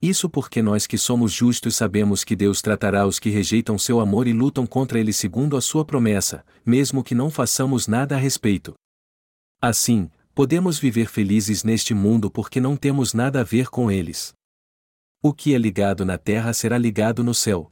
[0.00, 4.26] Isso porque nós que somos justos sabemos que Deus tratará os que rejeitam seu amor
[4.26, 8.74] e lutam contra ele segundo a sua promessa, mesmo que não façamos nada a respeito.
[9.60, 14.34] Assim, podemos viver felizes neste mundo porque não temos nada a ver com eles.
[15.22, 17.70] O que é ligado na terra será ligado no céu.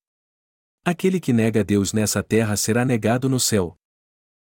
[0.83, 3.77] Aquele que nega Deus nessa terra será negado no céu.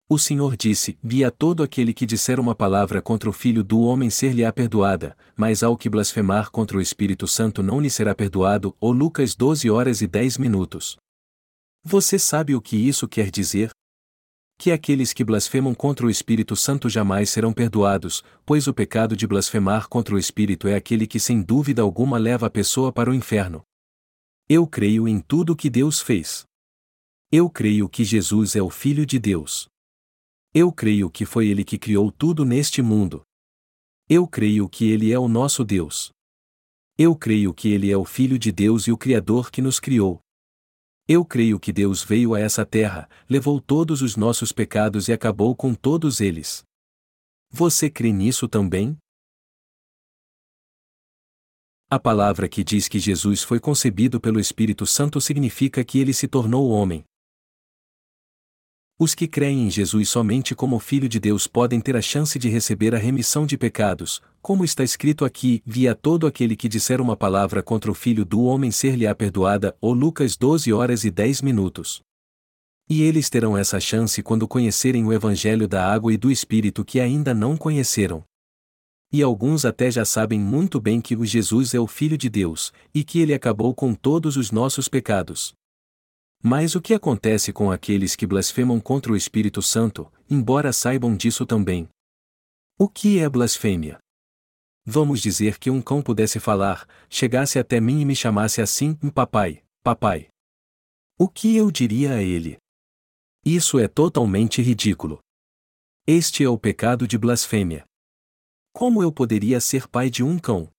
[0.08, 3.80] O Senhor disse: Vi a todo aquele que disser uma palavra contra o Filho do
[3.80, 8.76] homem ser-lhe-á perdoada, mas ao que blasfemar contra o Espírito Santo não lhe será perdoado.
[8.80, 10.96] Ou Lucas 12 horas e 10 minutos.
[11.84, 13.72] Você sabe o que isso quer dizer?
[14.60, 19.26] Que aqueles que blasfemam contra o Espírito Santo jamais serão perdoados, pois o pecado de
[19.26, 23.14] blasfemar contra o Espírito é aquele que sem dúvida alguma leva a pessoa para o
[23.14, 23.64] inferno.
[24.48, 26.46] Eu creio em tudo que Deus fez.
[27.32, 29.68] Eu creio que Jesus é o Filho de Deus.
[30.58, 33.24] Eu creio que foi Ele que criou tudo neste mundo.
[34.08, 36.14] Eu creio que Ele é o nosso Deus.
[36.98, 40.22] Eu creio que Ele é o Filho de Deus e o Criador que nos criou.
[41.10, 45.54] Eu creio que Deus veio a essa terra, levou todos os nossos pecados e acabou
[45.58, 46.64] com todos eles.
[47.52, 48.98] Você crê nisso também?
[51.90, 56.30] A palavra que diz que Jesus foi concebido pelo Espírito Santo significa que ele se
[56.30, 57.04] tornou homem.
[58.98, 62.48] Os que creem em Jesus somente como Filho de Deus podem ter a chance de
[62.48, 67.18] receber a remissão de pecados, como está escrito aqui: via todo aquele que disser uma
[67.18, 72.02] palavra contra o Filho do Homem ser-lhe-á perdoada, ou Lucas 12 horas e 10 minutos.
[72.90, 77.02] E eles terão essa chance quando conhecerem o Evangelho da água e do Espírito que
[77.02, 78.24] ainda não conheceram.
[79.12, 82.72] E alguns até já sabem muito bem que o Jesus é o Filho de Deus,
[82.94, 85.54] e que ele acabou com todos os nossos pecados.
[86.48, 91.44] Mas o que acontece com aqueles que blasfemam contra o Espírito Santo, embora saibam disso
[91.44, 91.90] também?
[92.78, 93.98] O que é blasfêmia?
[94.86, 99.64] Vamos dizer que um cão pudesse falar, chegasse até mim e me chamasse assim, papai,
[99.82, 100.28] papai.
[101.18, 102.60] O que eu diria a ele?
[103.44, 105.18] Isso é totalmente ridículo.
[106.06, 107.86] Este é o pecado de blasfêmia.
[108.72, 110.70] Como eu poderia ser pai de um cão?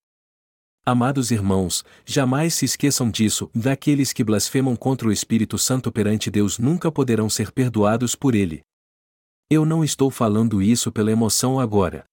[0.89, 6.57] Amados irmãos, jamais se esqueçam disso, daqueles que blasfemam contra o Espírito Santo perante Deus
[6.57, 8.61] nunca poderão ser perdoados por ele.
[9.49, 12.05] Eu não estou falando isso pela emoção agora.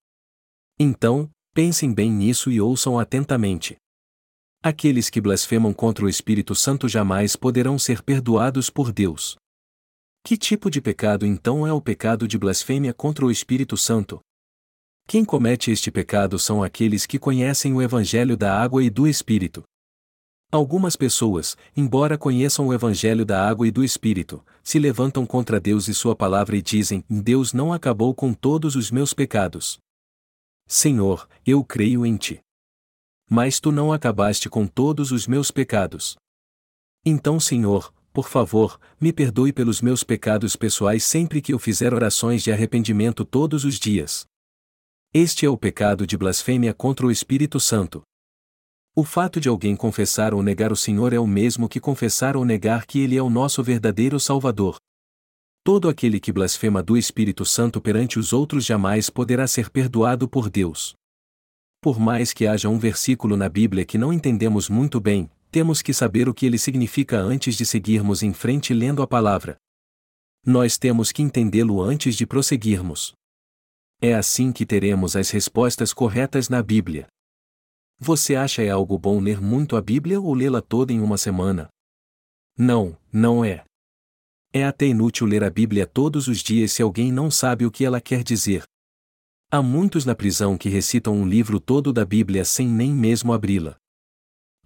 [0.76, 3.76] Então, pensem bem nisso e ouçam atentamente.
[4.60, 9.36] Aqueles que blasfemam contra o Espírito Santo jamais poderão ser perdoados por Deus.
[10.24, 14.18] Que tipo de pecado então é o pecado de blasfêmia contra o Espírito Santo?
[15.06, 19.62] Quem comete este pecado são aqueles que conhecem o Evangelho da água e do Espírito.
[20.50, 25.88] Algumas pessoas, embora conheçam o Evangelho da água e do Espírito, se levantam contra Deus
[25.88, 29.78] e Sua palavra e dizem: Deus não acabou com todos os meus pecados.
[30.66, 32.40] Senhor, eu creio em Ti.
[33.28, 36.16] Mas Tu não acabaste com todos os meus pecados.
[37.04, 42.42] Então, Senhor, por favor, me perdoe pelos meus pecados pessoais sempre que eu fizer orações
[42.42, 44.24] de arrependimento todos os dias.
[45.16, 48.02] Este é o pecado de blasfêmia contra o Espírito Santo.
[48.96, 52.44] O fato de alguém confessar ou negar o Senhor é o mesmo que confessar ou
[52.44, 54.76] negar que Ele é o nosso verdadeiro Salvador.
[55.62, 60.50] Todo aquele que blasfema do Espírito Santo perante os outros jamais poderá ser perdoado por
[60.50, 60.96] Deus.
[61.80, 65.94] Por mais que haja um versículo na Bíblia que não entendemos muito bem, temos que
[65.94, 69.54] saber o que ele significa antes de seguirmos em frente lendo a palavra.
[70.44, 73.14] Nós temos que entendê-lo antes de prosseguirmos.
[74.00, 77.06] É assim que teremos as respostas corretas na Bíblia.
[77.98, 81.68] Você acha é algo bom ler muito a Bíblia ou lê-la toda em uma semana?
[82.56, 83.64] Não, não é.
[84.52, 87.84] É até inútil ler a Bíblia todos os dias se alguém não sabe o que
[87.84, 88.62] ela quer dizer.
[89.50, 93.76] Há muitos na prisão que recitam um livro todo da Bíblia sem nem mesmo abri-la.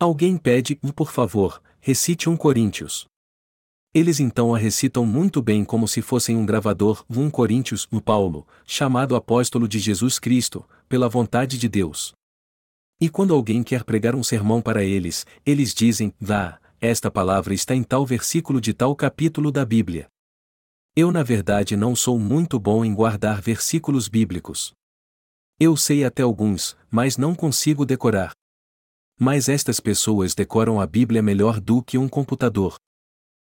[0.01, 3.07] Alguém pede, por favor, recite um Coríntios.
[3.99, 8.47] Eles então a recitam muito bem como se fossem um gravador, 1 Coríntios, o Paulo,
[8.65, 12.13] chamado apóstolo de Jesus Cristo, pela vontade de Deus.
[13.01, 17.75] E quando alguém quer pregar um sermão para eles, eles dizem, vá, esta palavra está
[17.75, 20.07] em tal versículo de tal capítulo da Bíblia.
[20.95, 24.73] Eu na verdade não sou muito bom em guardar versículos bíblicos.
[25.59, 28.31] Eu sei até alguns, mas não consigo decorar.
[29.19, 32.77] Mas estas pessoas decoram a Bíblia melhor do que um computador.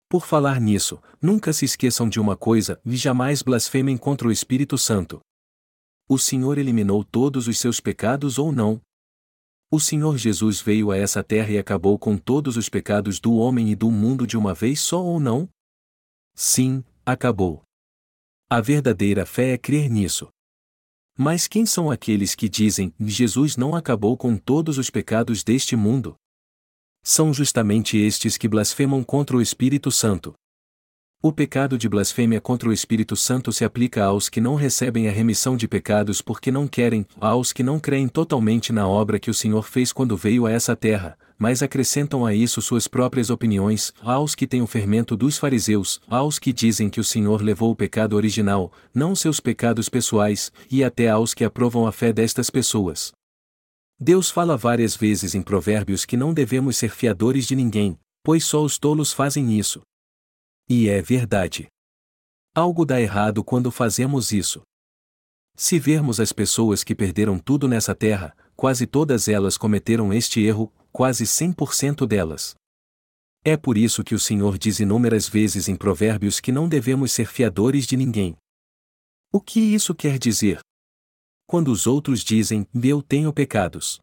[0.09, 4.79] Por falar nisso, nunca se esqueçam de uma coisa e jamais blasfemem contra o Espírito
[4.79, 5.21] Santo.
[6.09, 8.81] O Senhor eliminou todos os seus pecados ou não,
[9.71, 13.71] o Senhor Jesus veio a essa terra e acabou com todos os pecados do homem
[13.71, 15.47] e do mundo de uma vez só ou não?
[16.35, 17.63] Sim, acabou.
[18.49, 20.31] A verdadeira fé é crer nisso.
[21.19, 26.17] Mas quem são aqueles que dizem Jesus não acabou com todos os pecados deste mundo?
[27.11, 30.35] São justamente estes que blasfemam contra o Espírito Santo.
[31.23, 35.11] O pecado de blasfêmia contra o Espírito Santo se aplica aos que não recebem a
[35.11, 39.35] remissão de pecados porque não querem, aos que não creem totalmente na obra que o
[39.35, 44.35] Senhor fez quando veio a essa terra, mas acrescentam a isso suas próprias opiniões, aos
[44.35, 48.17] que têm o fermento dos fariseus, aos que dizem que o Senhor levou o pecado
[48.17, 53.17] original, não seus pecados pessoais, e até aos que aprovam a fé destas pessoas.
[54.01, 58.63] Deus fala várias vezes em Provérbios que não devemos ser fiadores de ninguém, pois só
[58.63, 59.83] os tolos fazem isso.
[60.69, 61.67] E é verdade.
[62.55, 64.63] Algo dá errado quando fazemos isso.
[65.57, 70.73] Se vermos as pessoas que perderam tudo nessa terra, quase todas elas cometeram este erro,
[70.93, 72.55] quase 100% delas.
[73.45, 77.27] É por isso que o Senhor diz inúmeras vezes em Provérbios que não devemos ser
[77.27, 78.37] fiadores de ninguém.
[79.33, 80.61] O que isso quer dizer?
[81.51, 83.99] Quando os outros dizem, eu tenho pecados.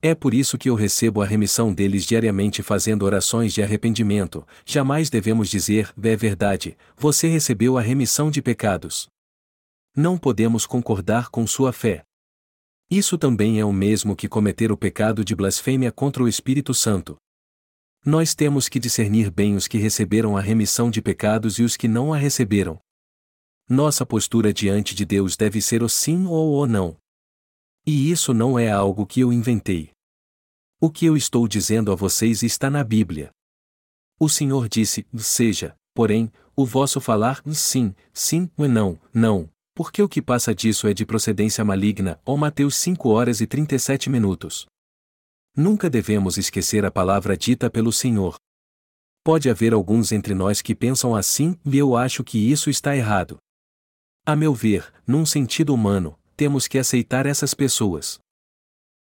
[0.00, 4.46] É por isso que eu recebo a remissão deles diariamente fazendo orações de arrependimento.
[4.64, 9.08] Jamais devemos dizer, é verdade, você recebeu a remissão de pecados.
[9.96, 12.04] Não podemos concordar com sua fé.
[12.88, 17.16] Isso também é o mesmo que cometer o pecado de blasfêmia contra o Espírito Santo.
[18.06, 21.88] Nós temos que discernir bem os que receberam a remissão de pecados e os que
[21.88, 22.78] não a receberam.
[23.72, 26.94] Nossa postura diante de Deus deve ser o sim ou o não.
[27.86, 29.92] E isso não é algo que eu inventei.
[30.78, 33.30] O que eu estou dizendo a vocês está na Bíblia.
[34.20, 40.08] O Senhor disse: seja, porém, o vosso falar sim, sim e não, não, porque o
[40.08, 42.20] que passa disso é de procedência maligna.
[42.26, 44.66] Ó Mateus 5 horas e 37 minutos.
[45.56, 48.36] Nunca devemos esquecer a palavra dita pelo Senhor.
[49.24, 53.38] Pode haver alguns entre nós que pensam assim, e eu acho que isso está errado.
[54.24, 58.20] A meu ver, num sentido humano, temos que aceitar essas pessoas.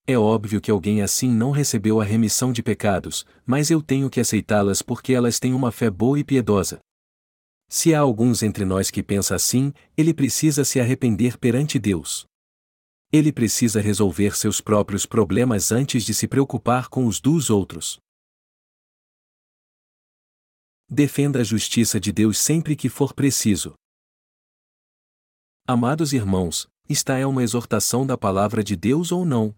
[0.06, 4.19] É óbvio que alguém assim não recebeu a remissão de pecados, mas eu tenho que
[4.19, 6.80] aceitá-las porque elas têm uma fé boa e piedosa.
[7.69, 12.25] Se há alguns entre nós que pensa assim, ele precisa se arrepender perante Deus.
[13.10, 17.97] Ele precisa resolver seus próprios problemas antes de se preocupar com os dos outros.
[20.89, 23.75] Defenda a justiça de Deus sempre que for preciso.
[25.67, 29.51] Amados irmãos, esta é uma exortação da palavra de Deus ou não?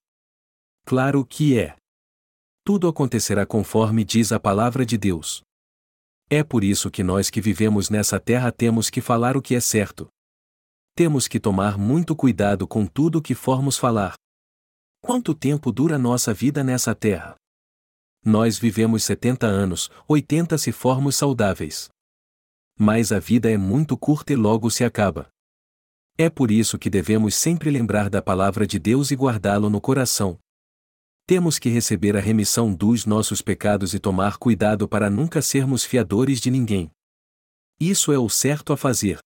[0.86, 1.76] Claro que é.
[2.64, 5.42] Tudo acontecerá conforme diz a palavra de Deus.
[6.30, 9.60] É por isso que nós que vivemos nessa terra temos que falar o que é
[9.60, 10.08] certo.
[10.96, 14.14] Temos que tomar muito cuidado com tudo o que formos falar.
[15.02, 17.36] Quanto tempo dura nossa vida nessa terra?
[18.24, 21.90] Nós vivemos 70 anos, 80 se formos saudáveis.
[22.80, 25.30] Mas a vida é muito curta e logo se acaba.
[26.20, 30.40] É por isso que devemos sempre lembrar da palavra de Deus e guardá-lo no coração.
[31.28, 36.42] Temos que receber a remissão dos nossos pecados e tomar cuidado para nunca sermos fiadores
[36.42, 36.90] de ninguém.
[37.80, 39.20] Isso é o certo a fazer.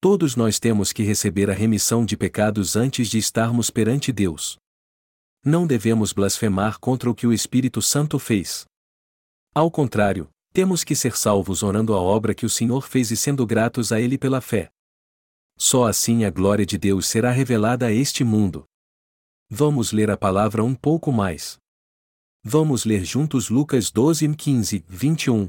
[0.00, 4.58] Todos nós temos que receber a remissão de pecados antes de estarmos perante Deus.
[5.42, 8.66] Não devemos blasfemar contra o que o Espírito Santo fez.
[9.54, 13.46] Ao contrário, temos que ser salvos orando a obra que o Senhor fez e sendo
[13.46, 14.70] gratos a Ele pela fé.
[15.56, 18.64] Só assim a glória de Deus será revelada a este mundo.
[19.48, 21.58] Vamos ler a palavra um pouco mais.
[22.44, 25.48] Vamos ler juntos Lucas 12, 15, 21.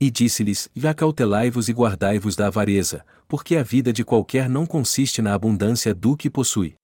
[0.00, 5.34] E disse-lhes: Acautelai-vos e guardai-vos da avareza, porque a vida de qualquer não consiste na
[5.34, 6.76] abundância do que possui.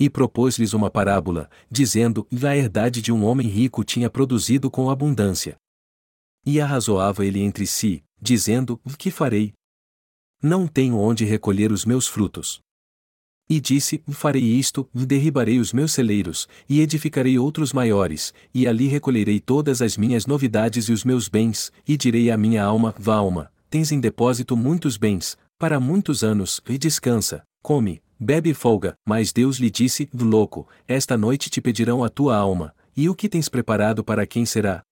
[0.00, 5.56] E propôs-lhes uma parábola, dizendo: A herdade de um homem rico tinha produzido com abundância.
[6.44, 9.52] E arrazoava ele entre si, dizendo: Que farei?
[10.46, 12.60] Não tenho onde recolher os meus frutos.
[13.48, 19.40] E disse: Farei isto, derribarei os meus celeiros, e edificarei outros maiores, e ali recolherei
[19.40, 23.50] todas as minhas novidades e os meus bens, e direi à minha alma: Vá, alma,
[23.70, 28.92] tens em depósito muitos bens, para muitos anos, e descansa, come, bebe e folga.
[29.08, 33.30] Mas Deus lhe disse: Louco, esta noite te pedirão a tua alma, e o que
[33.30, 34.82] tens preparado para quem será?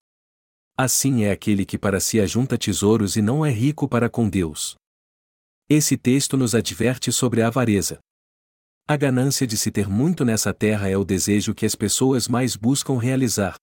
[0.78, 4.80] Assim é aquele que para si ajunta tesouros e não é rico para com Deus.
[5.68, 7.98] Esse texto nos adverte sobre a avareza.
[8.86, 12.56] A ganância de se ter muito nessa terra é o desejo que as pessoas mais
[12.56, 13.54] buscam realizar.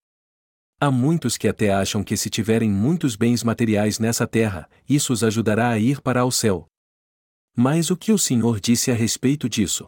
[0.79, 5.23] Há muitos que até acham que se tiverem muitos bens materiais nessa terra, isso os
[5.23, 6.67] ajudará a ir para o céu.
[7.55, 9.87] Mas o que o Senhor disse a respeito disso?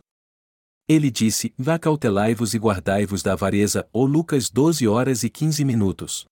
[0.89, 6.25] Ele disse: Vá cautelai-vos e guardai-vos da avareza, ou Lucas 12 horas e 15 minutos.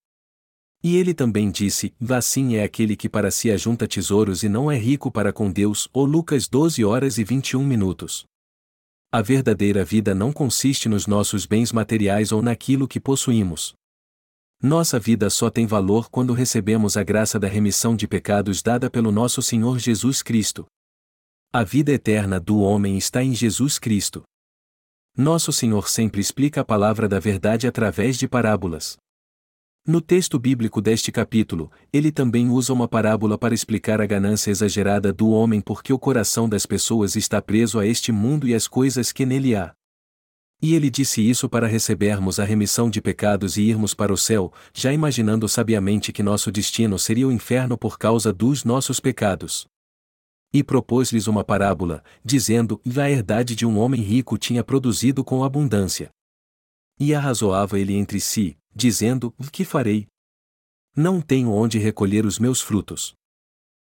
[0.82, 4.78] E ele também disse: Vacim é aquele que para si ajunta tesouros e não é
[4.78, 5.90] rico para com Deus.
[5.92, 8.26] Ou Lucas 12 horas e 21 minutos.
[9.12, 13.74] A verdadeira vida não consiste nos nossos bens materiais ou naquilo que possuímos.
[14.62, 19.12] Nossa vida só tem valor quando recebemos a graça da remissão de pecados dada pelo
[19.12, 20.66] nosso Senhor Jesus Cristo.
[21.52, 24.22] A vida eterna do homem está em Jesus Cristo.
[25.18, 28.98] Nosso Senhor sempre explica a palavra da verdade através de parábolas.
[29.90, 35.12] No texto bíblico deste capítulo, ele também usa uma parábola para explicar a ganância exagerada
[35.12, 39.12] do homem porque o coração das pessoas está preso a este mundo e às coisas
[39.12, 39.74] que nele há.
[40.62, 44.54] E ele disse isso para recebermos a remissão de pecados e irmos para o céu,
[44.76, 49.66] já imaginando sabiamente que nosso destino seria o inferno por causa dos nossos pecados.
[50.54, 56.12] E propôs-lhes uma parábola, dizendo: A herdade de um homem rico tinha produzido com abundância.
[57.00, 60.08] E arrazoava ele entre si, dizendo: Que farei?
[60.96, 63.14] Não tenho onde recolher os meus frutos.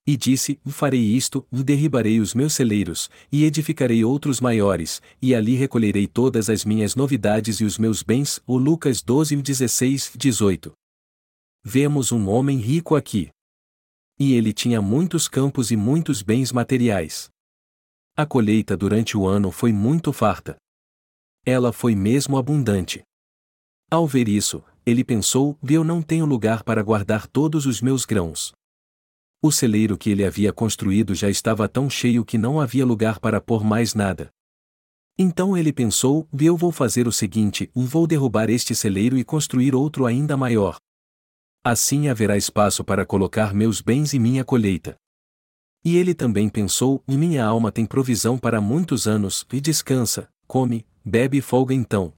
[0.05, 6.07] E disse: Farei isto, derribarei os meus celeiros, e edificarei outros maiores, e ali recolherei
[6.07, 8.41] todas as minhas novidades e os meus bens.
[8.45, 10.73] O Lucas 12, 16, 18.
[11.63, 13.29] Vemos um homem rico aqui.
[14.19, 17.29] E ele tinha muitos campos e muitos bens materiais.
[18.15, 20.57] A colheita durante o ano foi muito farta.
[21.45, 23.03] Ela foi mesmo abundante.
[23.91, 28.53] Ao ver isso, ele pensou: eu não tenho lugar para guardar todos os meus grãos.
[29.41, 33.41] O celeiro que ele havia construído já estava tão cheio que não havia lugar para
[33.41, 34.29] pôr mais nada.
[35.17, 40.05] Então ele pensou: eu vou fazer o seguinte: vou derrubar este celeiro e construir outro
[40.05, 40.77] ainda maior.
[41.61, 44.95] Assim haverá espaço para colocar meus bens e minha colheita.
[45.83, 51.41] E ele também pensou: minha alma tem provisão para muitos anos, e descansa, come, bebe
[51.41, 52.13] folga então.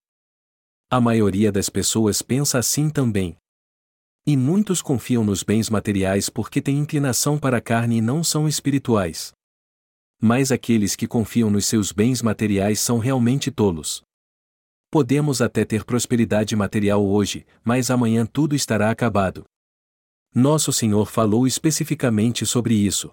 [0.89, 3.35] A maioria das pessoas pensa assim também.
[4.27, 8.47] E muitos confiam nos bens materiais porque têm inclinação para a carne e não são
[8.47, 9.33] espirituais.
[10.21, 14.03] Mas aqueles que confiam nos seus bens materiais são realmente tolos.
[14.91, 19.43] Podemos até ter prosperidade material hoje, mas amanhã tudo estará acabado.
[20.33, 23.11] Nosso Senhor falou especificamente sobre isso.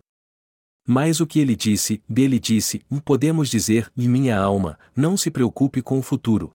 [0.86, 5.98] Mas o que ele disse, dele disse, podemos dizer, minha alma, não se preocupe com
[5.98, 6.50] o futuro.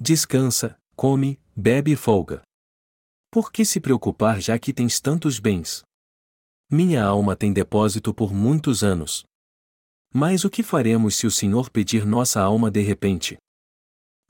[0.00, 2.42] Descansa, come, bebe e folga.
[3.30, 5.82] Por que se preocupar já que tens tantos bens?
[6.70, 9.24] Minha alma tem depósito por muitos anos.
[10.12, 13.36] Mas o que faremos se o Senhor pedir nossa alma de repente?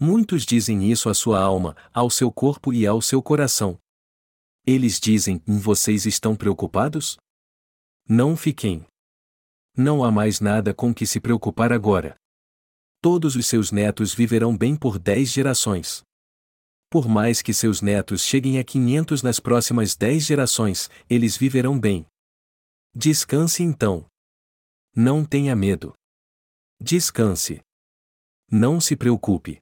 [0.01, 3.79] Muitos dizem isso à sua alma, ao seu corpo e ao seu coração.
[4.67, 7.17] Eles dizem: Vocês estão preocupados?
[8.09, 8.85] Não fiquem.
[9.77, 12.17] Não há mais nada com que se preocupar agora
[13.05, 16.03] todos os seus netos viverão bem por dez gerações.
[16.89, 22.07] Por mais que seus netos cheguem a 500 nas próximas dez gerações, eles viverão bem.
[22.95, 24.07] Descanse então.
[24.97, 25.93] Não tenha medo.
[26.81, 27.61] Descanse.
[28.51, 29.61] Não se preocupe.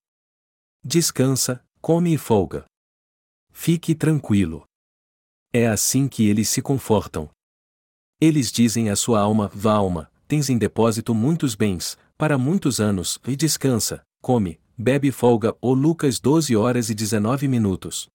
[0.84, 2.64] Descansa, come e folga.
[3.50, 4.64] Fique tranquilo.
[5.52, 7.28] É assim que eles se confortam.
[8.22, 13.18] Eles dizem à sua alma: Vá, alma, tens em depósito muitos bens, para muitos anos,
[13.26, 18.06] e descansa, come, bebe folga, ou Lucas 12 horas e 19 minutos.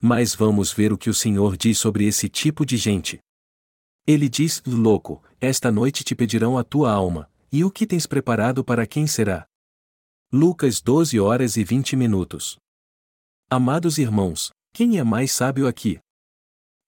[0.00, 3.18] Mas vamos ver o que o Senhor diz sobre esse tipo de gente.
[4.06, 8.64] Ele diz: Louco, esta noite te pedirão a tua alma, e o que tens preparado
[8.64, 9.46] para quem será?
[10.32, 12.56] Lucas 12 horas e 20 minutos.
[13.50, 15.98] Amados irmãos, quem é mais sábio aqui?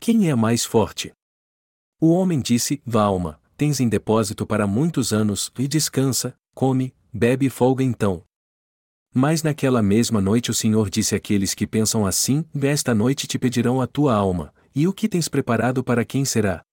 [0.01, 1.12] Quem é mais forte?
[2.01, 7.47] O homem disse: Vá alma, tens em depósito para muitos anos, e descansa, come, bebe
[7.47, 8.25] e folga então.
[9.13, 13.83] Mas naquela mesma noite o Senhor disse àqueles que pensam assim: Esta noite te pedirão
[13.83, 16.65] a tua alma, e o que tens preparado para quem será?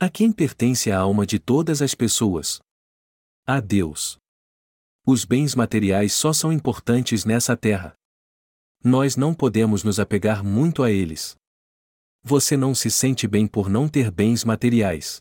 [0.00, 2.60] A quem pertence a alma de todas as pessoas?
[3.46, 4.18] A Deus.
[5.06, 7.94] Os bens materiais só são importantes nessa terra.
[8.82, 11.36] Nós não podemos nos apegar muito a eles.
[12.22, 15.20] Você não se sente bem por não ter bens materiais.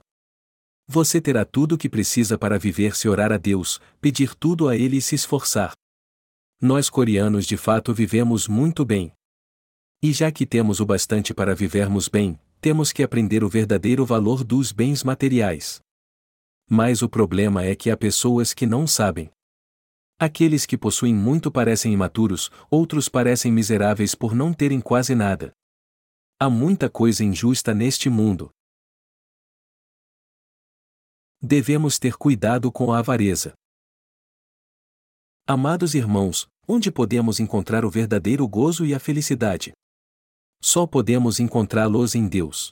[0.88, 4.76] Você terá tudo o que precisa para viver se orar a Deus, pedir tudo a
[4.76, 5.72] Ele e se esforçar.
[6.62, 9.14] Nós coreanos de fato vivemos muito bem.
[10.02, 14.44] E já que temos o bastante para vivermos bem, temos que aprender o verdadeiro valor
[14.44, 15.80] dos bens materiais.
[16.70, 19.30] Mas o problema é que há pessoas que não sabem.
[20.20, 25.54] Aqueles que possuem muito parecem imaturos, outros parecem miseráveis por não terem quase nada.
[26.42, 28.50] Há muita coisa injusta neste mundo.
[31.42, 33.52] Devemos ter cuidado com a avareza.
[35.46, 39.74] Amados irmãos, onde podemos encontrar o verdadeiro gozo e a felicidade?
[40.62, 42.72] Só podemos encontrá-los em Deus.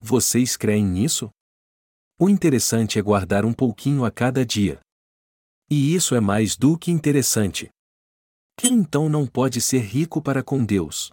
[0.00, 1.30] Vocês creem nisso?
[2.18, 4.80] O interessante é guardar um pouquinho a cada dia.
[5.70, 7.70] E isso é mais do que interessante.
[8.58, 11.12] Quem então não pode ser rico para com Deus?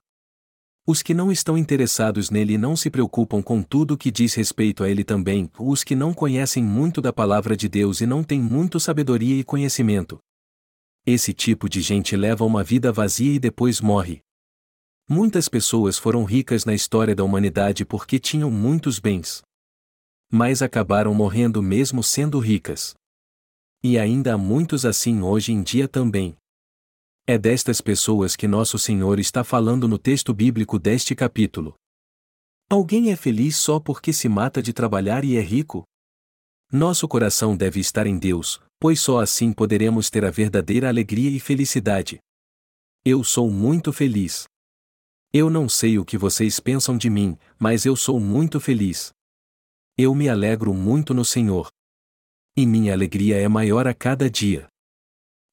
[0.90, 4.90] Os que não estão interessados nele não se preocupam com tudo que diz respeito a
[4.90, 8.80] ele também, os que não conhecem muito da palavra de Deus e não têm muito
[8.80, 10.18] sabedoria e conhecimento,
[11.06, 14.22] esse tipo de gente leva uma vida vazia e depois morre.
[15.08, 19.44] Muitas pessoas foram ricas na história da humanidade porque tinham muitos bens.
[20.32, 22.96] Mas acabaram morrendo mesmo sendo ricas.
[23.84, 26.36] E ainda há muitos assim hoje em dia também.
[27.32, 31.76] É destas pessoas que Nosso Senhor está falando no texto bíblico deste capítulo.
[32.68, 35.84] Alguém é feliz só porque se mata de trabalhar e é rico?
[36.74, 41.40] Nosso coração deve estar em Deus, pois só assim poderemos ter a verdadeira alegria e
[41.40, 42.18] felicidade.
[43.06, 44.46] Eu sou muito feliz.
[45.32, 49.12] Eu não sei o que vocês pensam de mim, mas eu sou muito feliz.
[49.96, 51.70] Eu me alegro muito no Senhor.
[52.58, 54.68] E minha alegria é maior a cada dia.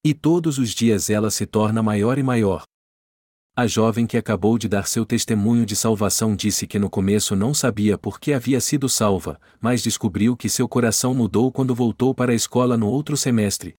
[0.03, 2.63] E todos os dias ela se torna maior e maior.
[3.55, 7.55] A jovem que acabou de dar seu testemunho de salvação disse que no começo não
[7.55, 12.31] sabia por que havia sido salva, mas descobriu que seu coração mudou quando voltou para
[12.31, 13.73] a escola no outro semestre.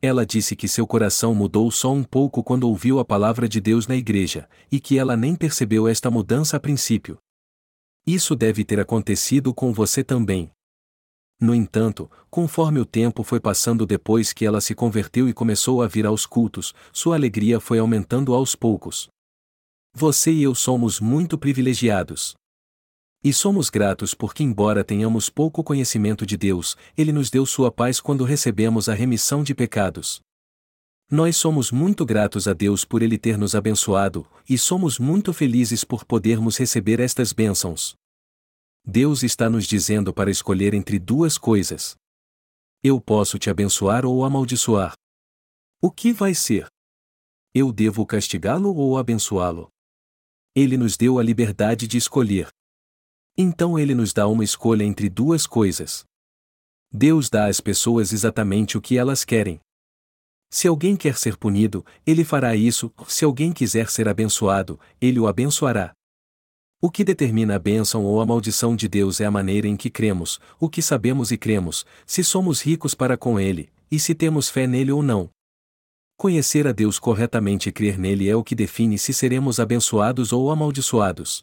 [0.00, 3.86] Ela disse que seu coração mudou só um pouco quando ouviu a palavra de Deus
[3.86, 7.18] na igreja, e que ela nem percebeu esta mudança a princípio.
[8.06, 10.50] Isso deve ter acontecido com você também.
[11.38, 15.86] No entanto, conforme o tempo foi passando depois que ela se converteu e começou a
[15.86, 19.08] vir aos cultos, sua alegria foi aumentando aos poucos.
[19.94, 22.34] Você e eu somos muito privilegiados.
[23.22, 28.00] E somos gratos porque, embora tenhamos pouco conhecimento de Deus, Ele nos deu sua paz
[28.00, 30.20] quando recebemos a remissão de pecados.
[31.10, 35.84] Nós somos muito gratos a Deus por Ele ter nos abençoado, e somos muito felizes
[35.84, 37.94] por podermos receber estas bênçãos.
[38.88, 41.96] Deus está nos dizendo para escolher entre duas coisas.
[42.84, 44.94] Eu posso te abençoar ou amaldiçoar.
[45.82, 46.68] O que vai ser?
[47.52, 49.68] Eu devo castigá-lo ou abençoá-lo?
[50.54, 52.48] Ele nos deu a liberdade de escolher.
[53.36, 56.04] Então ele nos dá uma escolha entre duas coisas.
[56.92, 59.58] Deus dá às pessoas exatamente o que elas querem.
[60.48, 65.26] Se alguém quer ser punido, ele fará isso, se alguém quiser ser abençoado, ele o
[65.26, 65.92] abençoará.
[66.86, 69.90] O que determina a bênção ou a maldição de Deus é a maneira em que
[69.90, 74.48] cremos, o que sabemos e cremos, se somos ricos para com Ele, e se temos
[74.48, 75.28] fé nele ou não.
[76.16, 80.48] Conhecer a Deus corretamente e crer nele é o que define se seremos abençoados ou
[80.48, 81.42] amaldiçoados.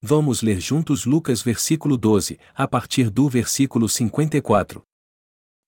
[0.00, 4.84] Vamos ler juntos Lucas versículo 12, a partir do versículo 54.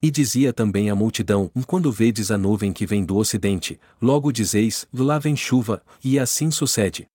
[0.01, 4.87] E dizia também a multidão: Quando vedes a nuvem que vem do ocidente, logo dizeis:
[4.95, 7.09] Lá vem chuva, e assim sucede.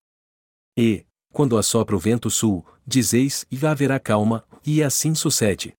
[0.77, 5.73] E, quando assopra o vento sul, dizeis, e haverá calma, e assim sucede.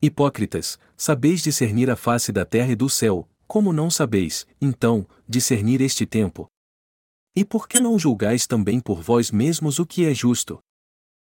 [0.00, 5.80] Hipócritas, sabeis discernir a face da terra e do céu, como não sabeis, então, discernir
[5.80, 6.48] este tempo?
[7.36, 10.58] E por que não julgais também por vós mesmos o que é justo?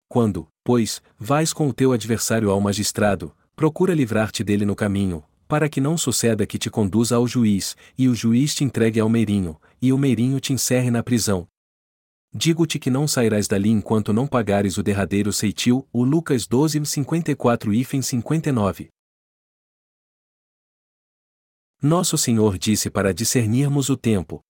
[0.09, 5.69] Quando, pois, vais com o teu adversário ao magistrado, procura livrar-te dele no caminho, para
[5.69, 9.61] que não suceda que te conduza ao juiz, e o juiz te entregue ao meirinho,
[9.81, 11.47] e o meirinho te encerre na prisão.
[12.37, 17.73] Digo-te que não sairás dali enquanto não pagares o derradeiro ceitil, o Lucas 12, 54
[17.73, 18.89] e 59.
[21.81, 24.41] Nosso Senhor disse para discernirmos o tempo.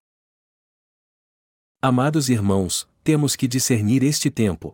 [1.83, 4.73] Amados irmãos, temos que discernir este tempo.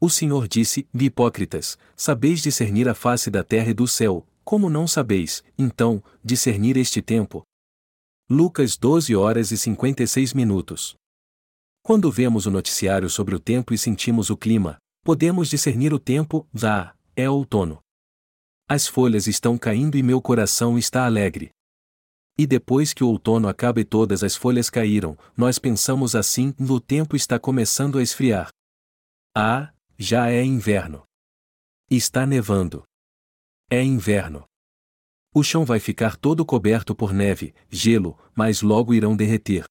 [0.00, 4.86] O Senhor disse: Hipócritas, sabeis discernir a face da terra e do céu, como não
[4.86, 7.42] sabeis, então, discernir este tempo?
[8.30, 10.96] Lucas 12 horas e 56 minutos.
[11.86, 16.48] Quando vemos o noticiário sobre o tempo e sentimos o clima, podemos discernir o tempo,
[16.64, 17.78] ah, é outono.
[18.66, 21.50] As folhas estão caindo e meu coração está alegre.
[22.38, 26.80] E depois que o outono acaba e todas as folhas caíram, nós pensamos assim: o
[26.80, 28.48] tempo está começando a esfriar.
[29.36, 31.04] Ah, já é inverno.
[31.90, 32.82] Está nevando.
[33.70, 34.46] É inverno.
[35.34, 39.66] O chão vai ficar todo coberto por neve, gelo, mas logo irão derreter.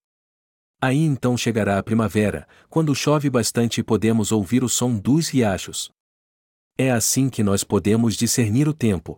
[0.85, 5.89] Aí então chegará a primavera, quando chove bastante e podemos ouvir o som dos riachos.
[6.77, 9.15] É assim que nós podemos discernir o tempo.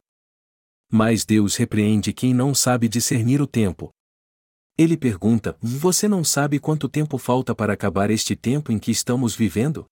[0.92, 3.90] Mas Deus repreende quem não sabe discernir o tempo.
[4.78, 9.36] Ele pergunta: Você não sabe quanto tempo falta para acabar este tempo em que estamos
[9.36, 9.88] vivendo?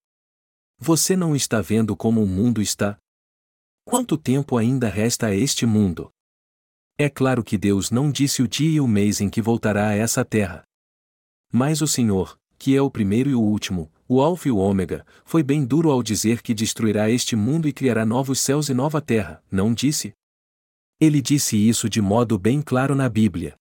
[0.78, 3.00] Você não está vendo como o mundo está?
[3.84, 6.12] Quanto tempo ainda resta a este mundo?
[7.00, 9.96] É claro que Deus não disse o dia e o mês em que voltará a
[9.96, 10.64] essa terra.
[11.56, 15.06] Mas o Senhor, que é o primeiro e o último, o Alfa e o Ômega,
[15.24, 19.00] foi bem duro ao dizer que destruirá este mundo e criará novos céus e nova
[19.00, 20.14] terra, não disse?
[21.00, 23.56] Ele disse isso de modo bem claro na Bíblia.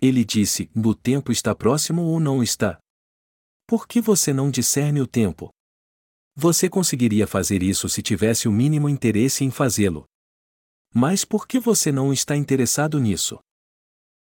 [0.00, 2.78] Ele disse: O tempo está próximo ou não está?
[3.66, 5.50] Por que você não discerne o tempo?
[6.36, 10.04] Você conseguiria fazer isso se tivesse o mínimo interesse em fazê-lo.
[10.94, 13.40] Mas por que você não está interessado nisso?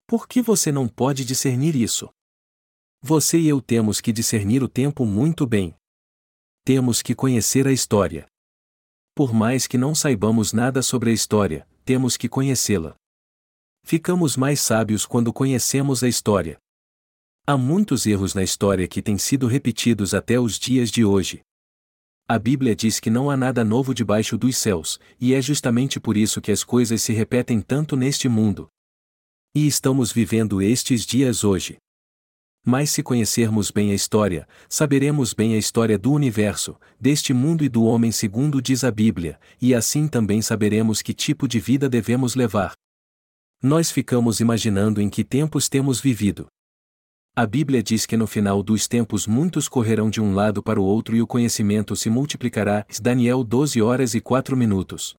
[0.08, 2.10] Por que você não pode discernir isso?
[3.02, 5.74] Você e eu temos que discernir o tempo muito bem.
[6.66, 8.28] Temos que conhecer a história.
[9.16, 12.96] Por mais que não saibamos nada sobre a história, temos que conhecê-la.
[13.86, 16.60] Ficamos mais sábios quando conhecemos a história.
[17.48, 21.42] Há muitos erros na história que têm sido repetidos até os dias de hoje.
[22.28, 26.18] A Bíblia diz que não há nada novo debaixo dos céus, e é justamente por
[26.18, 28.70] isso que as coisas se repetem tanto neste mundo.
[29.56, 31.78] E estamos vivendo estes dias hoje.
[32.72, 37.68] Mas se conhecermos bem a história, saberemos bem a história do universo, deste mundo e
[37.68, 42.36] do homem segundo diz a Bíblia, e assim também saberemos que tipo de vida devemos
[42.36, 42.74] levar.
[43.60, 46.46] Nós ficamos imaginando em que tempos temos vivido.
[47.36, 50.84] A Bíblia diz que no final dos tempos muitos correrão de um lado para o
[50.84, 52.86] outro e o conhecimento se multiplicará.
[53.02, 55.16] Daniel 12 horas e 4 minutos.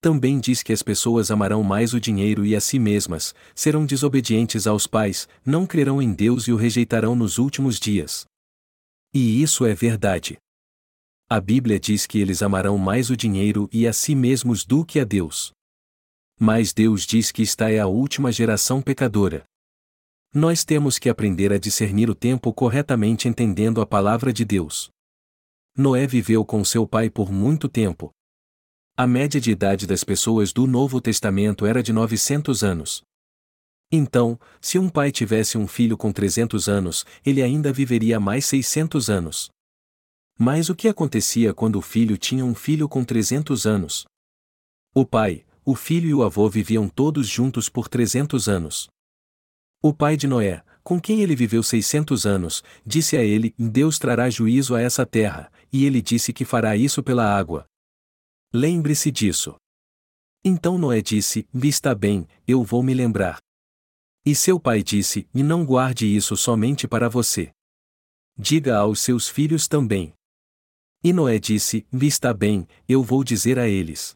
[0.00, 4.66] Também diz que as pessoas amarão mais o dinheiro e a si mesmas, serão desobedientes
[4.66, 8.24] aos pais, não crerão em Deus e o rejeitarão nos últimos dias.
[9.12, 10.38] E isso é verdade.
[11.28, 15.00] A Bíblia diz que eles amarão mais o dinheiro e a si mesmos do que
[15.00, 15.50] a Deus.
[16.38, 19.44] Mas Deus diz que esta é a última geração pecadora.
[20.32, 24.90] Nós temos que aprender a discernir o tempo corretamente entendendo a palavra de Deus.
[25.76, 28.10] Noé viveu com seu pai por muito tempo,
[29.00, 33.00] a média de idade das pessoas do Novo Testamento era de 900 anos.
[33.92, 39.08] Então, se um pai tivesse um filho com 300 anos, ele ainda viveria mais 600
[39.08, 39.50] anos.
[40.36, 44.04] Mas o que acontecia quando o filho tinha um filho com 300 anos?
[44.92, 48.88] O pai, o filho e o avô viviam todos juntos por 300 anos.
[49.80, 54.28] O pai de Noé, com quem ele viveu 600 anos, disse a ele: Deus trará
[54.28, 57.64] juízo a essa terra, e ele disse que fará isso pela água,
[58.52, 59.56] Lembre-se disso.
[60.42, 63.38] Então Noé disse: Está bem, eu vou me lembrar.
[64.24, 67.50] E seu pai disse: E não guarde isso somente para você.
[68.38, 70.14] Diga aos seus filhos também.
[71.04, 74.14] E Noé disse: Está bem, eu vou dizer a eles.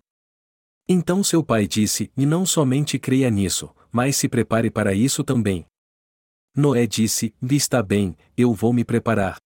[0.89, 5.67] Então seu pai disse: E não somente creia nisso, mas se prepare para isso também.
[6.57, 9.37] Noé disse: Está bem, eu vou me preparar.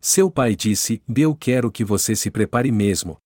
[0.00, 3.18] Seu pai disse: Eu quero que você se prepare mesmo,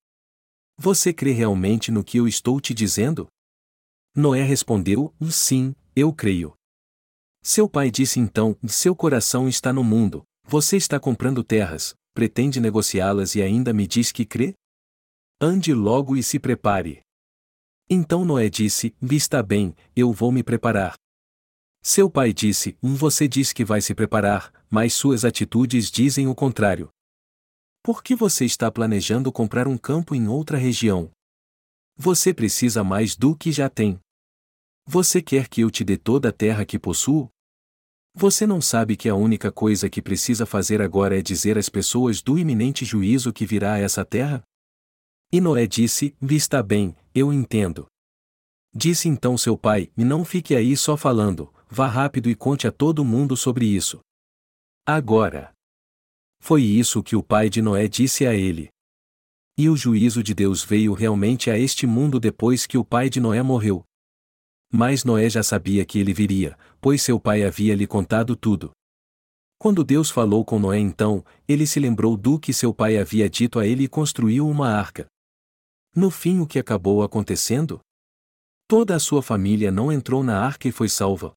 [0.83, 3.28] você crê realmente no que eu estou te dizendo?
[4.16, 6.55] Noé respondeu: Sim, eu creio.
[7.41, 13.37] Seu pai disse então: Seu coração está no mundo, você está comprando terras, pretende negociá-las
[13.37, 14.55] e ainda me diz que crê?
[15.41, 17.01] Ande logo e se prepare.
[17.89, 20.97] Então Noé disse: Está bem, eu vou me preparar.
[21.80, 26.91] Seu pai disse: Você diz que vai se preparar, mas suas atitudes dizem o contrário.
[27.85, 31.11] Por que você está planejando comprar um campo em outra região?
[31.97, 33.99] Você precisa mais do que já tem.
[34.87, 37.28] Você quer que eu te dê toda a terra que possuo?
[38.14, 42.22] Você não sabe que a única coisa que precisa fazer agora é dizer às pessoas
[42.22, 44.45] do iminente juízo que virá a essa terra?
[45.33, 47.87] E Noé disse: Está bem, eu entendo.
[48.72, 52.70] Disse então seu pai: E não fique aí só falando, vá rápido e conte a
[52.70, 53.99] todo mundo sobre isso.
[54.87, 55.53] Agora.
[56.45, 58.68] Foi isso que o pai de Noé disse a ele.
[59.57, 63.20] E o juízo de Deus veio realmente a este mundo depois que o pai de
[63.20, 63.84] Noé morreu.
[64.68, 68.72] Mas Noé já sabia que ele viria, pois seu pai havia lhe contado tudo.
[69.57, 73.61] Quando Deus falou com Noé então, ele se lembrou do que seu pai havia dito
[73.61, 75.07] a ele e construiu uma arca.
[75.95, 77.80] No fim, o que acabou acontecendo?
[78.66, 81.34] Toda a sua família não entrou na arca e foi salva.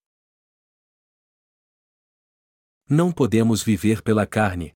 [2.89, 4.73] Não podemos viver pela carne.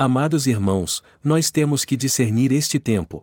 [0.00, 3.20] Amados irmãos, nós temos que discernir este tempo.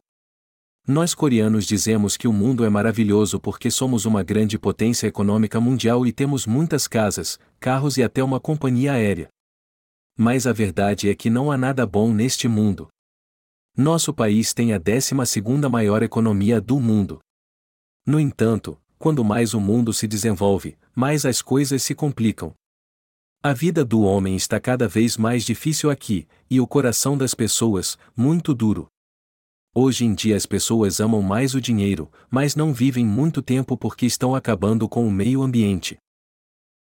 [0.86, 6.05] Nós coreanos dizemos que o mundo é maravilhoso porque somos uma grande potência econômica mundial
[6.05, 9.30] e temos muitas casas, carros e até uma companhia aérea.
[10.17, 12.89] Mas a verdade é que não há nada bom neste mundo.
[13.78, 15.15] Nosso país tem a 12
[15.71, 17.21] maior economia do mundo.
[18.05, 22.53] No entanto, quando mais o mundo se desenvolve, mais as coisas se complicam.
[23.44, 27.98] A vida do homem está cada vez mais difícil aqui, e o coração das pessoas,
[28.16, 28.88] muito duro.
[29.74, 34.06] Hoje em dia as pessoas amam mais o dinheiro, mas não vivem muito tempo porque
[34.06, 35.98] estão acabando com o meio ambiente.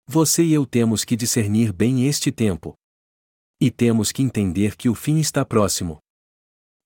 [0.07, 2.75] Você e eu temos que discernir bem este tempo.
[3.61, 5.99] E temos que entender que o fim está próximo.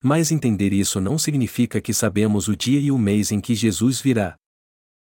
[0.01, 4.01] Mas entender isso não significa que sabemos o dia e o mês em que Jesus
[4.01, 4.35] virá.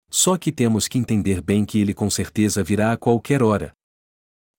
[0.09, 3.73] Só que temos que entender bem que ele com certeza virá a qualquer hora.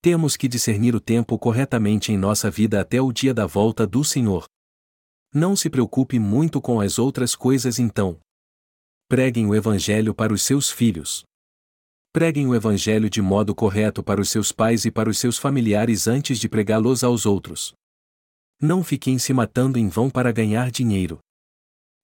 [0.06, 4.04] Temos que discernir o tempo corretamente em nossa vida até o dia da volta do
[4.04, 4.44] Senhor.
[5.34, 8.16] Não se preocupe muito com as outras coisas então.
[9.08, 11.24] Preguem o Evangelho para os seus filhos.
[12.12, 16.06] Preguem o Evangelho de modo correto para os seus pais e para os seus familiares
[16.06, 17.74] antes de pregá-los aos outros.
[18.62, 21.18] Não fiquem se matando em vão para ganhar dinheiro.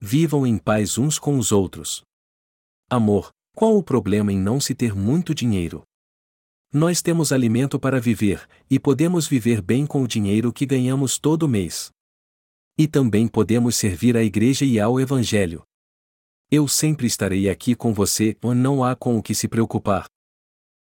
[0.00, 2.02] Vivam em paz uns com os outros.
[2.90, 5.84] Amor, qual o problema em não se ter muito dinheiro?
[6.74, 11.46] Nós temos alimento para viver, e podemos viver bem com o dinheiro que ganhamos todo
[11.46, 11.92] mês.
[12.78, 15.62] E também podemos servir à Igreja e ao Evangelho.
[16.50, 20.06] Eu sempre estarei aqui com você, não há com o que se preocupar.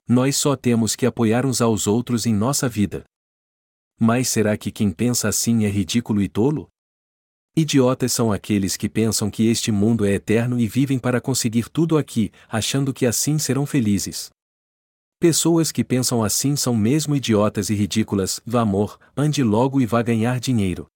[0.08, 3.04] Nós só temos que apoiar uns aos outros em nossa vida.
[3.96, 6.68] Mas será que quem pensa assim é ridículo e tolo?
[7.56, 11.96] Idiotas são aqueles que pensam que este mundo é eterno e vivem para conseguir tudo
[11.96, 14.34] aqui, achando que assim serão felizes.
[15.18, 18.40] Pessoas que pensam assim são mesmo idiotas e ridículas.
[18.44, 20.86] Vá amor, ande logo e vá ganhar dinheiro.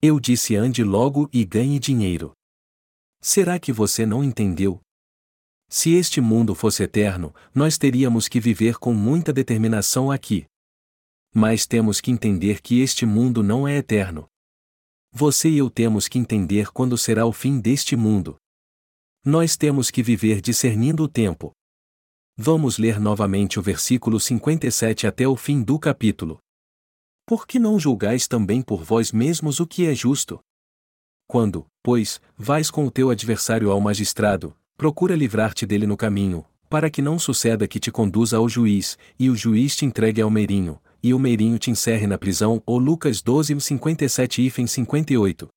[0.00, 2.32] Eu disse ande logo e ganhe dinheiro.
[3.20, 4.80] Será que você não entendeu?
[5.68, 10.46] Se este mundo fosse eterno, nós teríamos que viver com muita determinação aqui.
[11.34, 14.26] Mas temos que entender que este mundo não é eterno.
[15.12, 18.36] Você e eu temos que entender quando será o fim deste mundo.
[19.24, 21.52] Nós temos que viver discernindo o tempo.
[22.36, 26.40] Vamos ler novamente o versículo 57 até o fim do capítulo.
[27.24, 30.40] Por que não julgais também por vós mesmos o que é justo?
[31.28, 36.90] Quando, pois, vais com o teu adversário ao magistrado, procura livrar-te dele no caminho, para
[36.90, 40.80] que não suceda que te conduza ao juiz, e o juiz te entregue ao meirinho,
[41.00, 42.60] e o meirinho te encerre na prisão.
[42.66, 45.48] Ou Lucas 12, 57 e 58.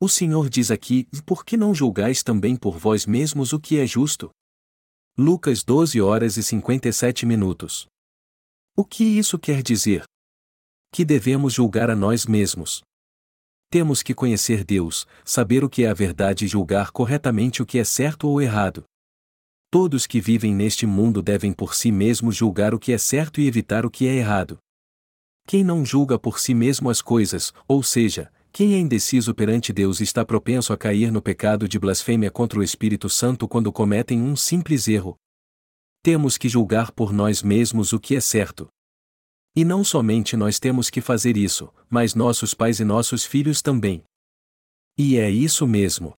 [0.00, 3.86] O Senhor diz aqui: Por que não julgais também por vós mesmos o que é
[3.86, 4.30] justo?
[5.18, 7.86] Lucas 12 horas e 57 minutos.
[8.76, 10.04] O que isso quer dizer?
[10.92, 12.82] que devemos julgar a nós mesmos.
[13.70, 17.78] Temos que conhecer Deus, saber o que é a verdade e julgar corretamente o que
[17.78, 18.84] é certo ou errado.
[19.70, 23.46] Todos que vivem neste mundo devem por si mesmos julgar o que é certo e
[23.46, 24.58] evitar o que é errado.
[25.46, 30.00] Quem não julga por si mesmo as coisas, ou seja, quem é indeciso perante Deus
[30.00, 34.36] está propenso a cair no pecado de blasfêmia contra o Espírito Santo quando cometem um
[34.36, 35.16] simples erro.
[36.02, 38.68] Temos que julgar por nós mesmos o que é certo.
[39.56, 44.02] E não somente nós temos que fazer isso, mas nossos pais e nossos filhos também.
[44.98, 46.12] E é isso mesmo.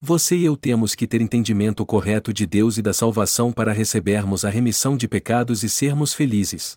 [0.00, 4.44] Você e eu temos que ter entendimento correto de Deus e da salvação para recebermos
[4.44, 6.76] a remissão de pecados e sermos felizes.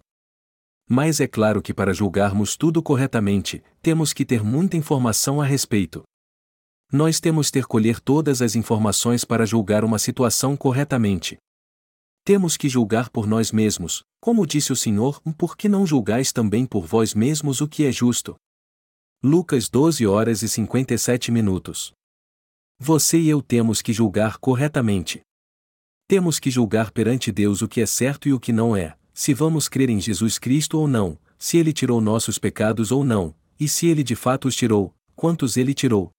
[0.88, 6.04] Mas é claro que para julgarmos tudo corretamente, temos que ter muita informação a respeito.
[6.92, 11.38] Nós temos ter colher todas as informações para julgar uma situação corretamente.
[12.24, 16.66] Temos que julgar por nós mesmos, como disse o Senhor, por que não julgais também
[16.66, 18.36] por vós mesmos o que é justo?
[19.24, 21.92] Lucas 12 horas e 57 minutos.
[22.78, 25.22] Você e eu temos que julgar corretamente.
[26.08, 29.34] Temos que julgar perante Deus o que é certo e o que não é, se
[29.34, 33.66] vamos crer em Jesus Cristo ou não, se ele tirou nossos pecados ou não, e
[33.66, 36.12] se ele de fato os tirou, quantos ele tirou.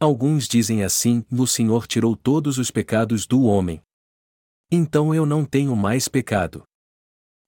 [0.00, 3.80] Alguns dizem assim: o Senhor tirou todos os pecados do homem.
[4.72, 6.64] Então eu não tenho mais pecado.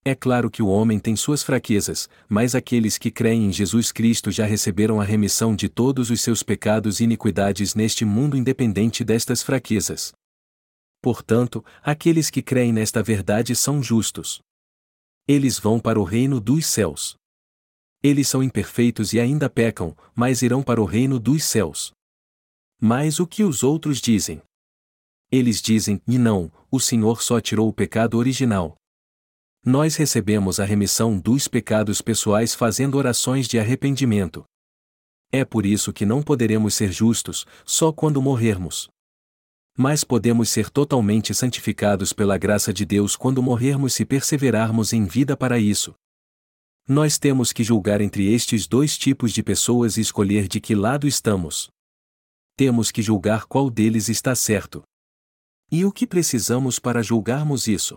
[0.05, 4.31] É claro que o homem tem suas fraquezas, mas aqueles que creem em Jesus Cristo
[4.31, 9.43] já receberam a remissão de todos os seus pecados e iniquidades neste mundo independente destas
[9.43, 10.13] fraquezas.
[11.01, 14.41] Portanto, aqueles que creem nesta verdade são justos.
[15.27, 17.15] Eles vão para o reino dos céus.
[18.03, 21.93] Eles são imperfeitos e ainda pecam, mas irão para o reino dos céus.
[22.81, 24.43] Mas o que os outros dizem?
[25.31, 28.75] Eles dizem: e não, o Senhor só tirou o pecado original.
[29.65, 34.45] Nós recebemos a remissão dos pecados pessoais fazendo orações de arrependimento.
[35.31, 38.89] É por isso que não poderemos ser justos, só quando morrermos.
[39.77, 45.37] Mas podemos ser totalmente santificados pela graça de Deus quando morrermos se perseverarmos em vida
[45.37, 45.95] para isso.
[46.87, 51.07] Nós temos que julgar entre estes dois tipos de pessoas e escolher de que lado
[51.07, 51.71] estamos.
[52.57, 54.83] Temos que julgar qual deles está certo.
[55.71, 57.97] E o que precisamos para julgarmos isso?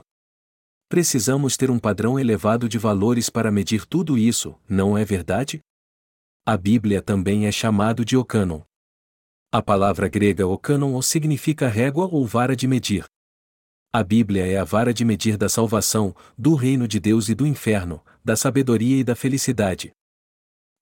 [0.87, 5.59] Precisamos ter um padrão elevado de valores para medir tudo isso, não é verdade?
[6.45, 8.61] A Bíblia também é chamado de Ocanon.
[9.57, 13.05] A palavra grega Ocanon significa régua ou vara de medir.
[13.93, 17.47] A Bíblia é a vara de medir da salvação, do reino de Deus e do
[17.47, 19.93] inferno, da sabedoria e da felicidade.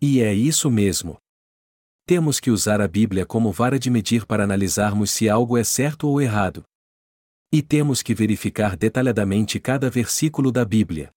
[0.01, 1.19] E é isso mesmo.
[2.07, 6.07] Temos que usar a Bíblia como vara de medir para analisarmos se algo é certo
[6.07, 6.63] ou errado.
[7.51, 11.11] E temos que verificar detalhadamente cada versículo da Bíblia.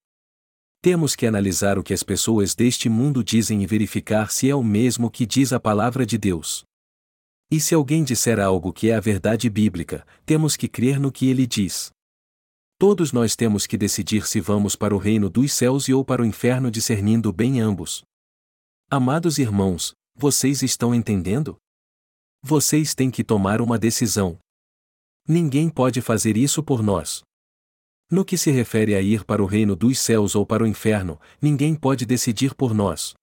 [0.82, 4.62] Temos que analisar o que as pessoas deste mundo dizem e verificar se é o
[4.62, 6.65] mesmo que diz a palavra de Deus.
[7.50, 11.28] E se alguém disser algo que é a verdade bíblica, temos que crer no que
[11.28, 11.92] ele diz.
[12.78, 16.22] Todos nós temos que decidir se vamos para o reino dos céus e ou para
[16.22, 18.02] o inferno discernindo bem ambos.
[18.90, 21.56] Amados irmãos, vocês estão entendendo?
[22.42, 24.38] Vocês têm que tomar uma decisão.
[25.26, 27.22] Ninguém pode fazer isso por nós.
[28.10, 31.20] No que se refere a ir para o reino dos céus ou para o inferno,
[31.40, 33.14] ninguém pode decidir por nós.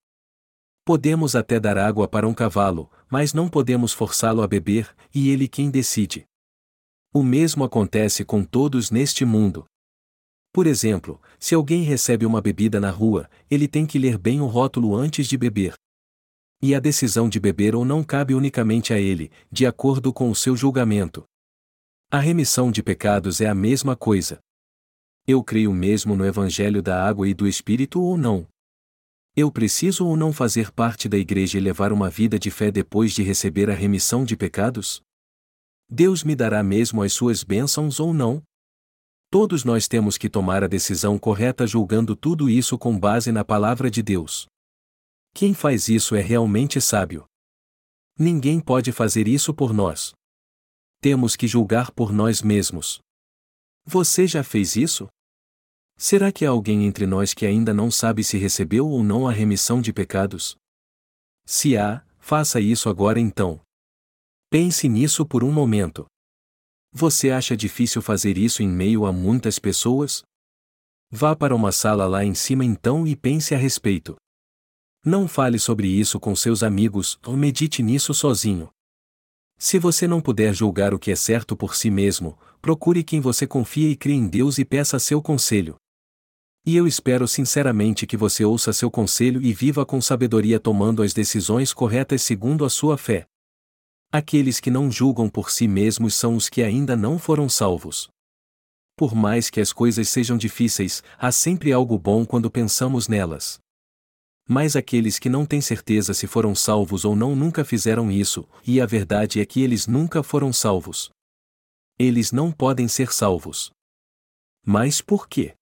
[0.86, 5.48] Podemos até dar água para um cavalo, mas não podemos forçá-lo a beber, e ele
[5.48, 6.26] quem decide.
[7.14, 9.66] O mesmo acontece com todos neste mundo.
[10.52, 14.46] Por exemplo, se alguém recebe uma bebida na rua, ele tem que ler bem o
[14.46, 15.74] rótulo antes de beber.
[16.62, 20.36] E a decisão de beber ou não cabe unicamente a ele, de acordo com o
[20.36, 21.24] seu julgamento.
[22.12, 24.40] A remissão de pecados é a mesma coisa.
[25.26, 28.48] Eu creio mesmo no Evangelho da água e do Espírito ou não?
[29.36, 33.14] Eu preciso ou não fazer parte da igreja e levar uma vida de fé depois
[33.14, 35.02] de receber a remissão de pecados?
[35.90, 38.42] Deus me dará mesmo as suas bênçãos ou não?
[39.30, 43.90] Todos nós temos que tomar a decisão correta julgando tudo isso com base na palavra
[43.90, 44.46] de Deus.
[45.34, 47.26] Quem faz isso é realmente sábio.
[48.18, 50.14] Ninguém pode fazer isso por nós
[51.04, 53.02] temos que julgar por nós mesmos.
[53.86, 55.10] Você já fez isso?
[55.98, 59.32] Será que há alguém entre nós que ainda não sabe se recebeu ou não a
[59.32, 60.58] remissão de pecados?
[61.46, 63.62] Se há, faça isso agora então.
[64.50, 66.06] Pense nisso por um momento.
[66.92, 70.24] Você acha difícil fazer isso em meio a muitas pessoas?
[71.10, 74.16] Vá para uma sala lá em cima então e pense a respeito.
[75.06, 78.70] Não fale sobre isso com seus amigos ou medite nisso sozinho.
[79.58, 83.46] Se você não puder julgar o que é certo por si mesmo, procure quem você
[83.48, 85.76] confia e crie em Deus e peça seu conselho.
[86.66, 91.12] E eu espero sinceramente que você ouça seu conselho e viva com sabedoria tomando as
[91.12, 93.28] decisões corretas segundo a sua fé.
[94.10, 98.08] Aqueles que não julgam por si mesmos são os que ainda não foram salvos.
[98.96, 103.60] Por mais que as coisas sejam difíceis, há sempre algo bom quando pensamos nelas.
[104.48, 108.80] Mas aqueles que não têm certeza se foram salvos ou não nunca fizeram isso, e
[108.80, 111.10] a verdade é que eles nunca foram salvos.
[112.00, 113.72] Eles não podem ser salvos.
[114.66, 115.56] Mas por quê?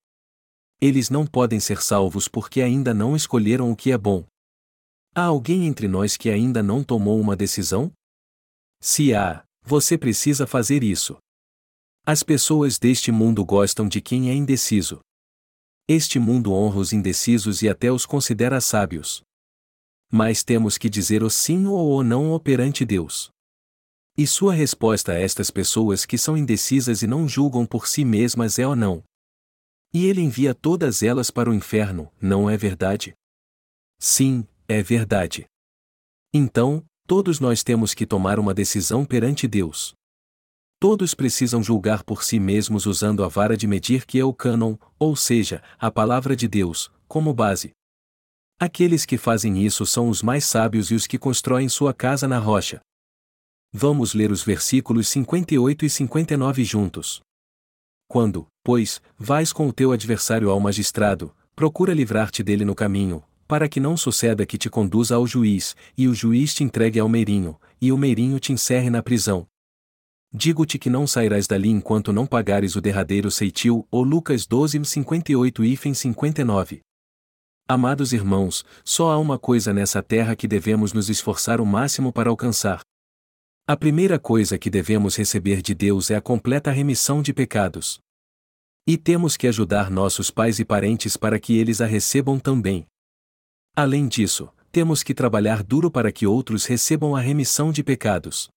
[0.82, 4.26] Eles não podem ser salvos porque ainda não escolheram o que é bom.
[5.14, 7.92] Há alguém entre nós que ainda não tomou uma decisão?
[8.82, 11.18] Se há, você precisa fazer isso.
[12.04, 15.02] As pessoas deste mundo gostam de quem é indeciso.
[15.88, 19.22] Este mundo honra os indecisos e até os considera sábios.
[20.12, 23.30] Mas temos que dizer o sim ou o não perante Deus.
[24.18, 28.58] E sua resposta a estas pessoas que são indecisas e não julgam por si mesmas
[28.58, 29.04] é o não.
[29.94, 33.14] E ele envia todas elas para o inferno, não é verdade?
[34.00, 35.46] Sim, é verdade.
[36.34, 39.94] Então, todos nós temos que tomar uma decisão perante Deus.
[40.80, 44.78] Todos precisam julgar por si mesmos usando a vara de medir que é o cânon,
[44.98, 47.72] ou seja, a palavra de Deus, como base.
[48.60, 52.40] Aqueles que fazem isso são os mais sábios e os que constroem sua casa na
[52.40, 52.80] rocha.
[53.74, 57.22] Vamos ler os versículos 58 e 59 juntos.
[58.12, 63.70] Quando, pois, vais com o teu adversário ao magistrado, procura livrar-te dele no caminho, para
[63.70, 67.58] que não suceda que te conduza ao juiz, e o juiz te entregue ao meirinho,
[67.80, 69.48] e o meirinho te encerre na prisão,
[70.34, 75.64] Digo-te que não sairás dali enquanto não pagares o derradeiro ceitil, ou Lucas 12, 58
[75.64, 76.82] e 59.
[77.66, 82.30] Amados irmãos, só há uma coisa nessa terra que devemos nos esforçar o máximo para
[82.30, 82.82] alcançar.
[83.68, 88.00] A primeira coisa que devemos receber de Deus é a completa remissão de pecados.
[88.88, 92.88] E temos que ajudar nossos pais e parentes para que eles a recebam também.
[93.76, 98.50] Além disso, temos que trabalhar duro para que outros recebam a remissão de pecados.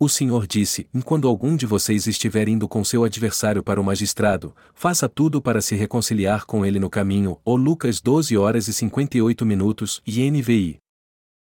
[0.00, 4.54] O Senhor disse: Quando algum de vocês estiver indo com seu adversário para o magistrado,
[4.74, 7.40] faça tudo para se reconciliar com ele no caminho.
[7.44, 10.78] Ou Lucas 12 horas e 58 minutos e NVI.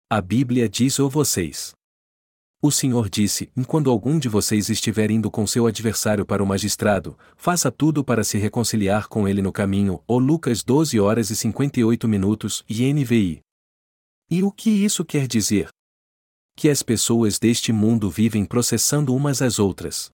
[0.10, 1.74] A Bíblia diz ou vocês.
[2.64, 7.18] O Senhor disse: Quando algum de vocês estiver indo com seu adversário para o magistrado,
[7.36, 10.02] faça tudo para se reconciliar com ele no caminho.
[10.08, 13.42] Ou Lucas 12 horas e 58 minutos e NVI.
[14.32, 15.68] E o que isso quer dizer?
[16.56, 20.12] que as pessoas deste mundo vivem processando umas às outras.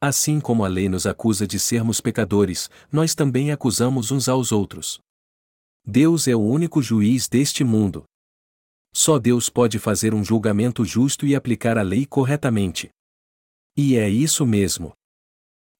[0.00, 4.98] Assim como a lei nos acusa de sermos pecadores, nós também acusamos uns aos outros.
[5.84, 8.04] Deus é o único juiz deste mundo.
[8.98, 12.88] Só Deus pode fazer um julgamento justo e aplicar a lei corretamente.
[13.76, 14.94] E é isso mesmo.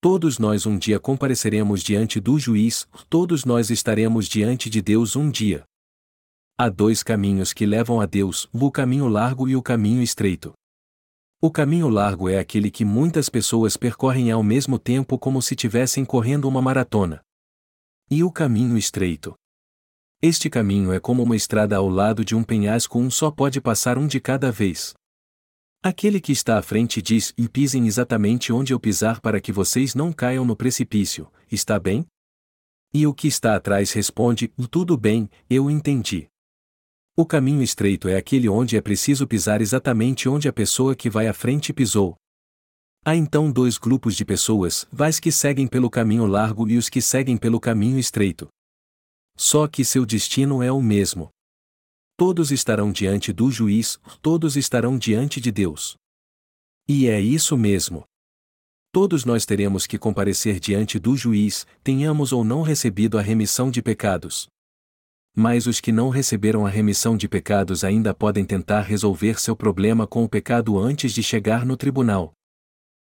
[0.02, 5.30] Todos nós um dia compareceremos diante do juiz, todos nós estaremos diante de Deus um
[5.30, 5.64] dia.
[6.58, 10.52] Há dois caminhos que levam a Deus: o caminho largo e o caminho estreito.
[11.40, 16.04] O caminho largo é aquele que muitas pessoas percorrem ao mesmo tempo como se tivessem
[16.04, 17.22] correndo uma maratona.
[18.10, 19.34] E o caminho estreito.
[20.22, 23.98] Este caminho é como uma estrada ao lado de um penhasco, um só pode passar
[23.98, 24.94] um de cada vez.
[25.82, 29.94] Aquele que está à frente diz: E pisem exatamente onde eu pisar para que vocês
[29.94, 32.06] não caiam no precipício, está bem?
[32.94, 36.28] E o que está atrás responde: Tudo bem, eu entendi.
[37.14, 41.28] O caminho estreito é aquele onde é preciso pisar exatamente onde a pessoa que vai
[41.28, 42.16] à frente pisou.
[43.04, 47.02] Há então dois grupos de pessoas, vais que seguem pelo caminho largo e os que
[47.02, 48.48] seguem pelo caminho estreito.
[49.36, 51.30] Só que seu destino é o mesmo.
[52.16, 55.96] Todos estarão diante do juiz, todos estarão diante de Deus.
[56.88, 58.04] E é isso mesmo.
[58.90, 63.82] Todos nós teremos que comparecer diante do juiz, tenhamos ou não recebido a remissão de
[63.82, 64.48] pecados
[65.38, 70.06] mas os que não receberam a remissão de pecados ainda podem tentar resolver seu problema
[70.06, 72.32] com o pecado antes de chegar no tribunal.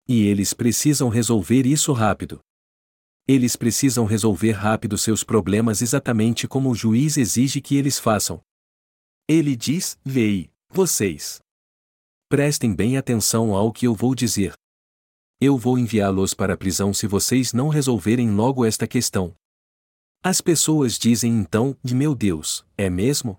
[0.08, 2.40] E eles precisam resolver isso rápido.
[3.26, 8.42] Eles precisam resolver rápido seus problemas exatamente como o juiz exige que eles façam.
[9.26, 11.40] Ele diz: Vei, vocês.
[12.28, 14.52] Prestem bem atenção ao que eu vou dizer.
[15.40, 19.34] Eu vou enviá-los para a prisão se vocês não resolverem logo esta questão.
[20.22, 23.38] As pessoas dizem então: Meu Deus, é mesmo?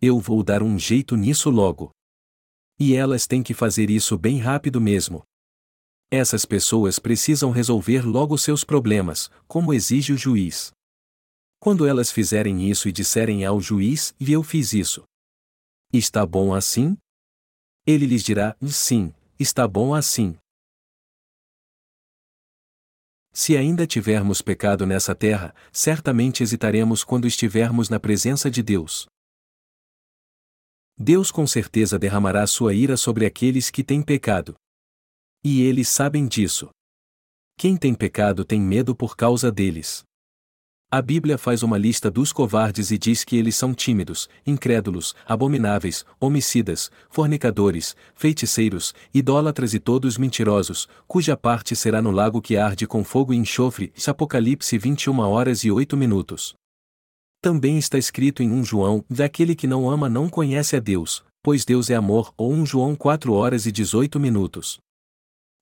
[0.00, 1.90] Eu vou dar um jeito nisso logo.
[2.78, 5.24] E elas têm que fazer isso bem rápido mesmo.
[6.14, 10.70] Essas pessoas precisam resolver logo seus problemas, como exige o juiz.
[11.58, 15.04] Quando elas fizerem isso e disserem ao juiz: E eu fiz isso.
[15.90, 16.98] Está bom assim?
[17.86, 20.36] Ele lhes dirá: Sim, está bom assim.
[23.32, 29.06] Se ainda tivermos pecado nessa terra, certamente hesitaremos quando estivermos na presença de Deus.
[30.98, 34.54] Deus com certeza derramará sua ira sobre aqueles que têm pecado.
[35.44, 36.70] E eles sabem disso.
[37.58, 40.04] Quem tem pecado tem medo por causa deles.
[40.88, 46.04] A Bíblia faz uma lista dos covardes e diz que eles são tímidos, incrédulos, abomináveis,
[46.20, 53.02] homicidas, fornicadores, feiticeiros, idólatras e todos mentirosos, cuja parte será no lago que arde com
[53.02, 53.92] fogo e enxofre.
[54.06, 56.54] Apocalipse 21 horas e 8 minutos.
[57.40, 61.64] Também está escrito em 1 João: daquele que não ama não conhece a Deus, pois
[61.64, 64.78] Deus é amor, ou 1 João 4 horas e 18 minutos.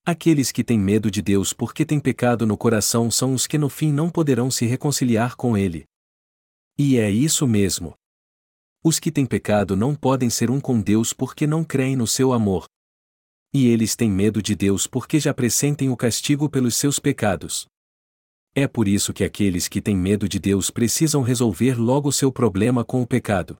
[0.03, 3.69] Aqueles que têm medo de Deus porque têm pecado no coração são os que no
[3.69, 5.85] fim não poderão se reconciliar com Ele.
[6.75, 7.93] E é isso mesmo.
[8.83, 12.33] Os que têm pecado não podem ser um com Deus porque não creem no seu
[12.33, 12.65] amor.
[13.53, 17.67] E eles têm medo de Deus porque já pressentem o castigo pelos seus pecados.
[18.55, 22.83] É por isso que aqueles que têm medo de Deus precisam resolver logo seu problema
[22.83, 23.55] com o pecado.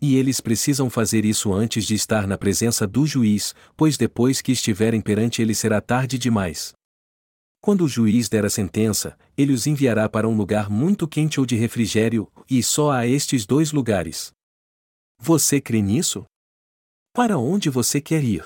[0.00, 4.52] E eles precisam fazer isso antes de estar na presença do juiz, pois depois que
[4.52, 6.74] estiverem perante ele será tarde demais.
[7.60, 11.46] Quando o juiz der a sentença, ele os enviará para um lugar muito quente ou
[11.46, 14.30] de refrigério, e só há estes dois lugares.
[15.18, 16.24] Você crê nisso?
[17.12, 18.44] Para onde você quer ir?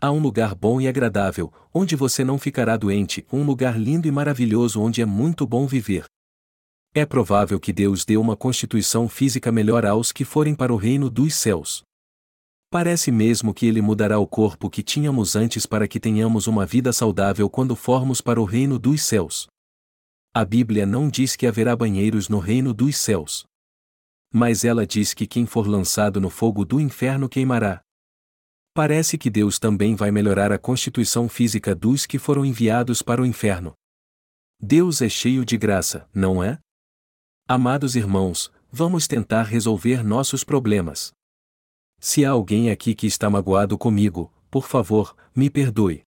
[0.00, 4.10] Há um lugar bom e agradável, onde você não ficará doente, um lugar lindo e
[4.10, 6.06] maravilhoso onde é muito bom viver.
[6.96, 11.10] É provável que Deus dê uma constituição física melhor aos que forem para o reino
[11.10, 11.82] dos céus.
[12.70, 16.92] Parece mesmo que Ele mudará o corpo que tínhamos antes para que tenhamos uma vida
[16.92, 19.48] saudável quando formos para o reino dos céus.
[20.32, 23.44] A Bíblia não diz que haverá banheiros no reino dos céus.
[24.32, 27.80] Mas ela diz que quem for lançado no fogo do inferno queimará.
[28.72, 33.26] Parece que Deus também vai melhorar a constituição física dos que foram enviados para o
[33.26, 33.72] inferno.
[34.60, 36.63] Deus é cheio de graça, não é?
[37.46, 41.12] Amados irmãos, vamos tentar resolver nossos problemas.
[42.00, 46.04] Se há alguém aqui que está magoado comigo, por favor, me perdoe.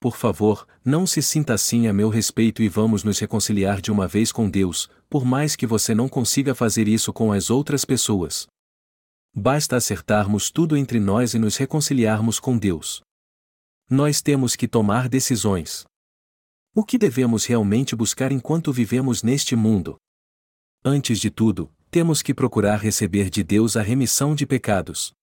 [0.00, 4.06] Por favor, não se sinta assim a meu respeito e vamos nos reconciliar de uma
[4.06, 8.46] vez com Deus, por mais que você não consiga fazer isso com as outras pessoas.
[9.34, 13.02] Basta acertarmos tudo entre nós e nos reconciliarmos com Deus.
[13.90, 15.84] Nós temos que tomar decisões.
[16.72, 19.96] O que devemos realmente buscar enquanto vivemos neste mundo?
[20.86, 25.14] Antes de tudo, temos que procurar receber de Deus a remissão de pecados.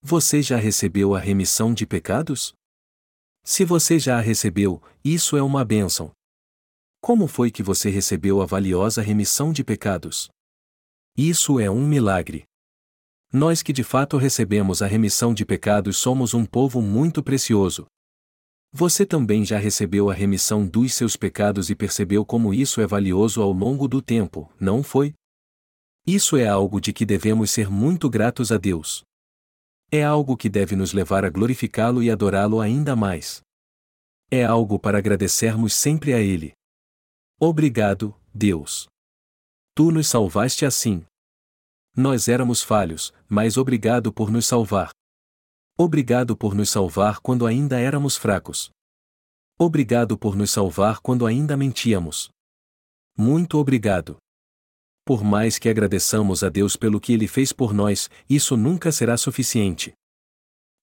[0.00, 2.54] Você já recebeu a remissão de pecados?
[3.44, 6.10] Se você já a recebeu, isso é uma bênção.
[7.02, 10.30] Como foi que você recebeu a valiosa remissão de pecados?
[11.14, 12.44] Isso é um milagre.
[13.30, 17.86] Nós que de fato recebemos a remissão de pecados somos um povo muito precioso.
[18.72, 23.40] Você também já recebeu a remissão dos seus pecados e percebeu como isso é valioso
[23.40, 25.14] ao longo do tempo, não foi?
[26.06, 29.02] Isso é algo de que devemos ser muito gratos a Deus.
[29.90, 33.40] É algo que deve nos levar a glorificá-lo e adorá-lo ainda mais.
[34.30, 36.52] É algo para agradecermos sempre a Ele.
[37.40, 38.86] Obrigado, Deus.
[39.74, 41.06] Tu nos salvaste assim.
[41.96, 44.90] Nós éramos falhos, mas obrigado por nos salvar.
[45.80, 48.68] Obrigado por nos salvar quando ainda éramos fracos.
[49.56, 52.30] Obrigado por nos salvar quando ainda mentíamos.
[53.16, 54.16] Muito obrigado.
[55.04, 59.16] Por mais que agradeçamos a Deus pelo que Ele fez por nós, isso nunca será
[59.16, 59.92] suficiente.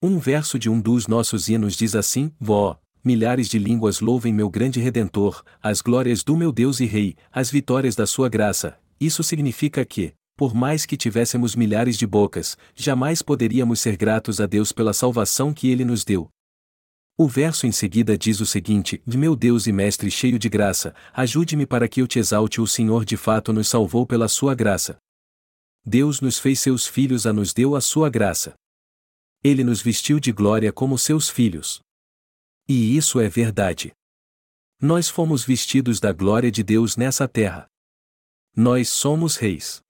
[0.01, 4.49] Um verso de um dos nossos hinos diz assim: Vó, milhares de línguas louvem meu
[4.49, 8.79] grande Redentor, as glórias do meu Deus e Rei, as vitórias da sua graça.
[8.97, 14.45] Isso significa que, por mais que tivéssemos milhares de bocas, jamais poderíamos ser gratos a
[14.45, 16.29] Deus pela salvação que Ele nos deu.
[17.17, 21.65] O verso em seguida diz o seguinte: Meu Deus e Mestre cheio de graça, ajude-me
[21.65, 22.59] para que eu te exalte.
[22.59, 24.97] O Senhor de fato nos salvou pela sua graça.
[25.86, 28.53] Deus nos fez seus filhos a nos deu a sua graça.
[29.41, 31.79] Ele nos vestiu de glória como seus filhos.
[32.67, 33.93] E isso é verdade.
[34.81, 37.67] Nós fomos vestidos da glória de Deus nessa terra.
[38.53, 39.84] Nós somos reis.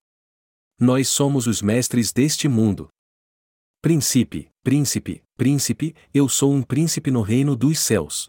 [0.80, 2.90] Nós somos os mestres deste mundo.
[3.82, 8.28] Príncipe, príncipe, príncipe, eu sou um príncipe no reino dos céus.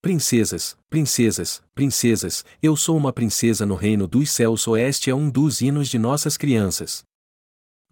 [0.00, 4.66] Princesas, princesas, princesas, eu sou uma princesa no reino dos céus.
[4.66, 7.02] Oeste é um dos hinos de nossas crianças.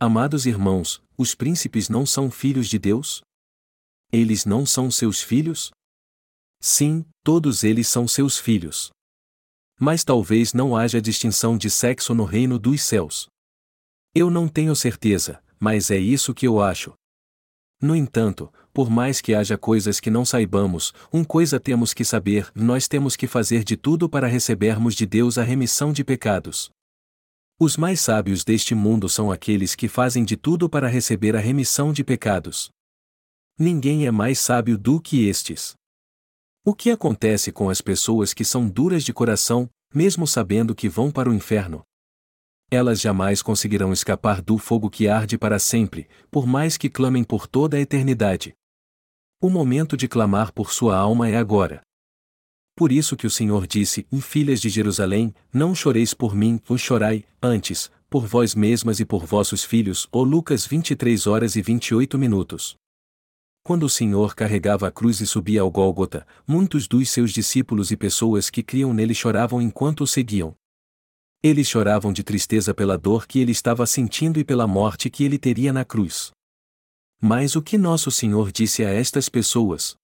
[0.00, 3.20] Amados irmãos, os príncipes não são filhos de Deus?
[4.10, 5.70] Eles não são seus filhos?
[6.58, 8.88] Sim, todos eles são seus filhos.
[9.78, 13.28] Mas talvez não haja distinção de sexo no reino dos céus.
[14.20, 16.92] Eu não tenho certeza, mas é isso que eu acho.
[17.80, 22.50] No entanto, por mais que haja coisas que não saibamos, uma coisa temos que saber:
[22.52, 26.68] nós temos que fazer de tudo para recebermos de Deus a remissão de pecados.
[27.60, 31.92] Os mais sábios deste mundo são aqueles que fazem de tudo para receber a remissão
[31.92, 32.70] de pecados.
[33.56, 35.74] Ninguém é mais sábio do que estes.
[36.64, 41.08] O que acontece com as pessoas que são duras de coração, mesmo sabendo que vão
[41.08, 41.84] para o inferno?
[42.70, 47.46] Elas jamais conseguirão escapar do fogo que arde para sempre, por mais que clamem por
[47.46, 48.54] toda a eternidade.
[49.40, 51.80] O momento de clamar por sua alma é agora.
[52.76, 57.24] Por isso que o Senhor disse: Filhas de Jerusalém, não choreis por mim, ou chorai,
[57.42, 60.08] antes, por vós mesmas e por vossos filhos.
[60.12, 62.76] O Lucas 23 horas e 28 minutos.
[63.64, 67.96] Quando o Senhor carregava a cruz e subia ao Gólgota, muitos dos seus discípulos e
[67.96, 70.54] pessoas que criam nele choravam enquanto o seguiam.
[71.42, 75.38] Eles choravam de tristeza pela dor que ele estava sentindo e pela morte que ele
[75.38, 76.32] teria na cruz.
[77.20, 79.96] Mas o que nosso Senhor disse a estas pessoas?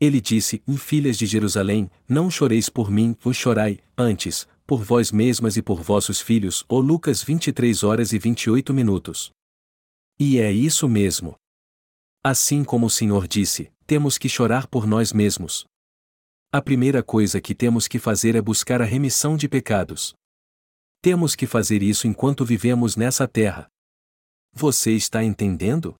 [0.00, 5.56] Ele disse: Filhas de Jerusalém, não choreis por mim, ou chorai, antes, por vós mesmas
[5.56, 6.64] e por vossos filhos.
[6.68, 9.30] Ou Lucas 23 horas e 28 minutos.
[10.18, 11.34] E é isso mesmo.
[12.24, 15.64] Assim como o Senhor disse, temos que chorar por nós mesmos.
[16.50, 20.14] A primeira coisa que temos que fazer é buscar a remissão de pecados.
[21.06, 23.68] Temos que fazer isso enquanto vivemos nessa terra.
[24.52, 25.94] Você está entendendo?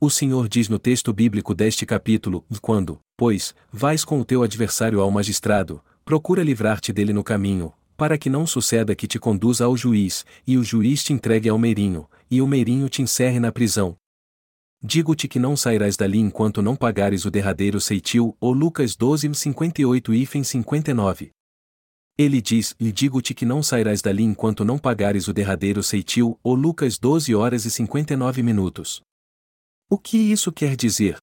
[0.00, 5.00] O Senhor diz no texto bíblico deste capítulo: Quando, pois, vais com o teu adversário
[5.00, 9.76] ao magistrado, procura livrar-te dele no caminho, para que não suceda que te conduza ao
[9.76, 13.96] juiz, e o juiz te entregue ao meirinho, e o meirinho te encerre na prisão.
[14.82, 20.12] Digo-te que não sairás dali enquanto não pagares o derradeiro ceitil, ou Lucas 12, 58
[20.12, 21.37] e 59.
[22.18, 26.56] Ele diz: E digo-te que não sairás dali enquanto não pagares o derradeiro ceitil, ou
[26.56, 29.00] Lucas 12 horas e 59 minutos.
[29.88, 31.16] O que isso quer dizer?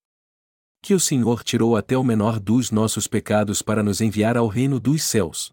[0.81, 4.79] Que o Senhor tirou até o menor dos nossos pecados para nos enviar ao reino
[4.79, 5.51] dos céus.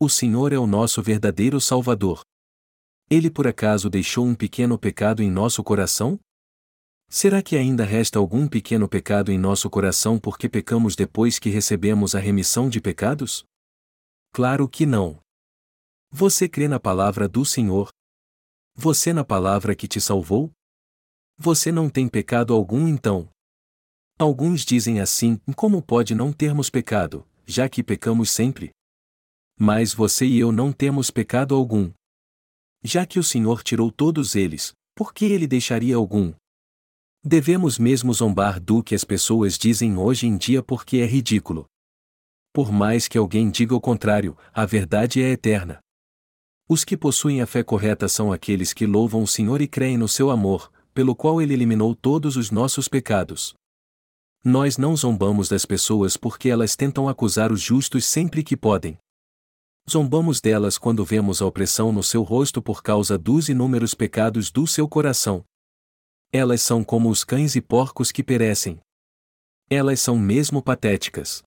[0.00, 2.22] O Senhor é o nosso verdadeiro Salvador.
[3.10, 6.18] Ele por acaso deixou um pequeno pecado em nosso coração?
[7.08, 12.14] Será que ainda resta algum pequeno pecado em nosso coração porque pecamos depois que recebemos
[12.14, 13.44] a remissão de pecados?
[14.36, 15.18] Claro que não.
[16.10, 17.88] Você crê na palavra do Senhor?
[18.74, 20.52] Você na palavra que te salvou?
[21.38, 23.30] Você não tem pecado algum então.
[24.18, 28.72] Alguns dizem assim: como pode não termos pecado, já que pecamos sempre?
[29.58, 31.90] Mas você e eu não temos pecado algum.
[32.84, 36.34] Já que o Senhor tirou todos eles, por que ele deixaria algum?
[37.24, 41.66] Devemos mesmo zombar do que as pessoas dizem hoje em dia porque é ridículo.
[42.56, 45.78] Por mais que alguém diga o contrário, a verdade é eterna.
[46.66, 50.08] Os que possuem a fé correta são aqueles que louvam o Senhor e creem no
[50.08, 53.52] seu amor, pelo qual ele eliminou todos os nossos pecados.
[54.42, 58.96] Nós não zombamos das pessoas porque elas tentam acusar os justos sempre que podem.
[59.86, 64.66] Zombamos delas quando vemos a opressão no seu rosto por causa dos inúmeros pecados do
[64.66, 65.44] seu coração.
[66.32, 68.80] Elas são como os cães e porcos que perecem.
[69.68, 71.44] Elas são mesmo patéticas.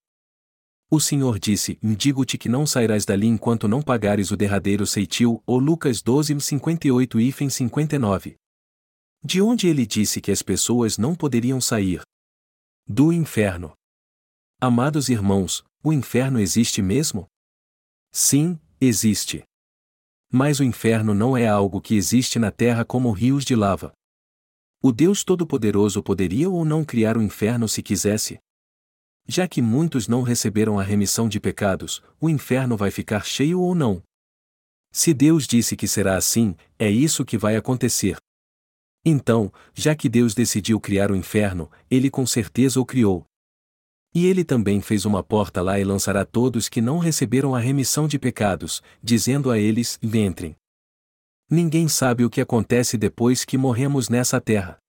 [0.91, 5.59] O Senhor disse: Digo-te que não sairás dali enquanto não pagares o derradeiro ceitil, ou
[5.59, 8.35] Lucas 12, 58 e 59.
[9.23, 12.01] De onde ele disse que as pessoas não poderiam sair?
[12.87, 13.73] Do inferno.
[14.59, 17.27] Amados irmãos, o inferno existe mesmo?
[18.11, 19.43] Sim, existe.
[20.31, 23.91] Mas o inferno não é algo que existe na terra como rios de lava.
[24.81, 28.39] O Deus Todo-Poderoso poderia ou não criar o inferno se quisesse?
[29.31, 33.75] Já que muitos não receberam a remissão de pecados, o inferno vai ficar cheio ou
[33.75, 34.01] não?
[34.91, 38.17] Se Deus disse que será assim, é isso que vai acontecer.
[39.05, 43.23] Então, já que Deus decidiu criar o inferno, ele com certeza o criou.
[44.15, 48.07] E ele também fez uma porta lá e lançará todos que não receberam a remissão
[48.07, 50.55] de pecados, dizendo a eles: entrem.
[51.47, 54.79] Ninguém sabe o que acontece depois que morremos nessa terra.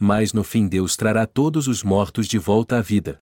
[0.00, 3.20] Mas no fim Deus trará todos os mortos de volta à vida.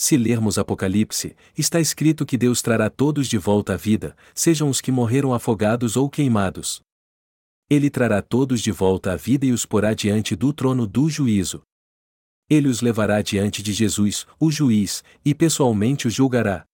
[0.00, 4.80] Se lermos Apocalipse, está escrito que Deus trará todos de volta à vida, sejam os
[4.80, 6.82] que morreram afogados ou queimados
[7.70, 11.62] ele trará todos de volta à vida e os porá diante do trono do juízo.
[12.48, 16.64] Ele os levará diante de Jesus, o juiz, e pessoalmente os julgará.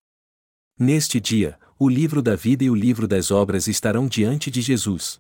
[0.79, 5.19] Neste dia, o livro da vida e o livro das obras estarão diante de Jesus.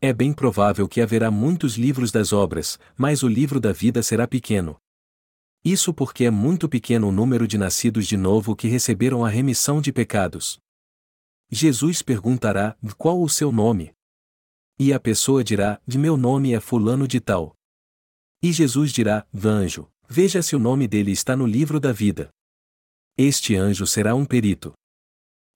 [0.00, 4.26] É bem provável que haverá muitos livros das obras, mas o livro da vida será
[4.26, 4.76] pequeno.
[5.64, 9.80] Isso porque é muito pequeno o número de nascidos de novo que receberam a remissão
[9.80, 10.58] de pecados.
[11.50, 13.92] Jesus perguntará: qual o seu nome?
[14.78, 17.54] E a pessoa dirá: De meu nome é Fulano de Tal.
[18.42, 22.30] E Jesus dirá: Anjo, veja se o nome dele está no livro da vida.
[23.18, 24.72] Este anjo será um perito.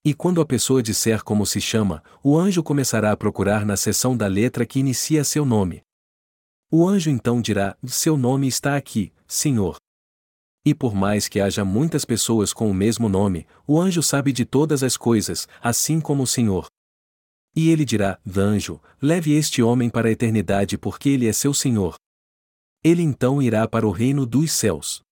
[0.05, 4.15] E quando a pessoa disser como se chama, o anjo começará a procurar na seção
[4.15, 5.81] da letra que inicia seu nome.
[6.71, 9.79] O anjo então dirá: Seu nome está aqui, Senhor.
[10.65, 14.45] E por mais que haja muitas pessoas com o mesmo nome, o anjo sabe de
[14.45, 16.66] todas as coisas, assim como o Senhor.
[17.55, 21.95] E ele dirá: Anjo, leve este homem para a eternidade porque ele é seu senhor.
[22.82, 25.03] Ele então irá para o reino dos céus.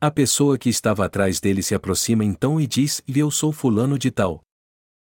[0.00, 4.10] A pessoa que estava atrás dele se aproxima então e diz: Eu sou fulano de
[4.10, 4.42] tal.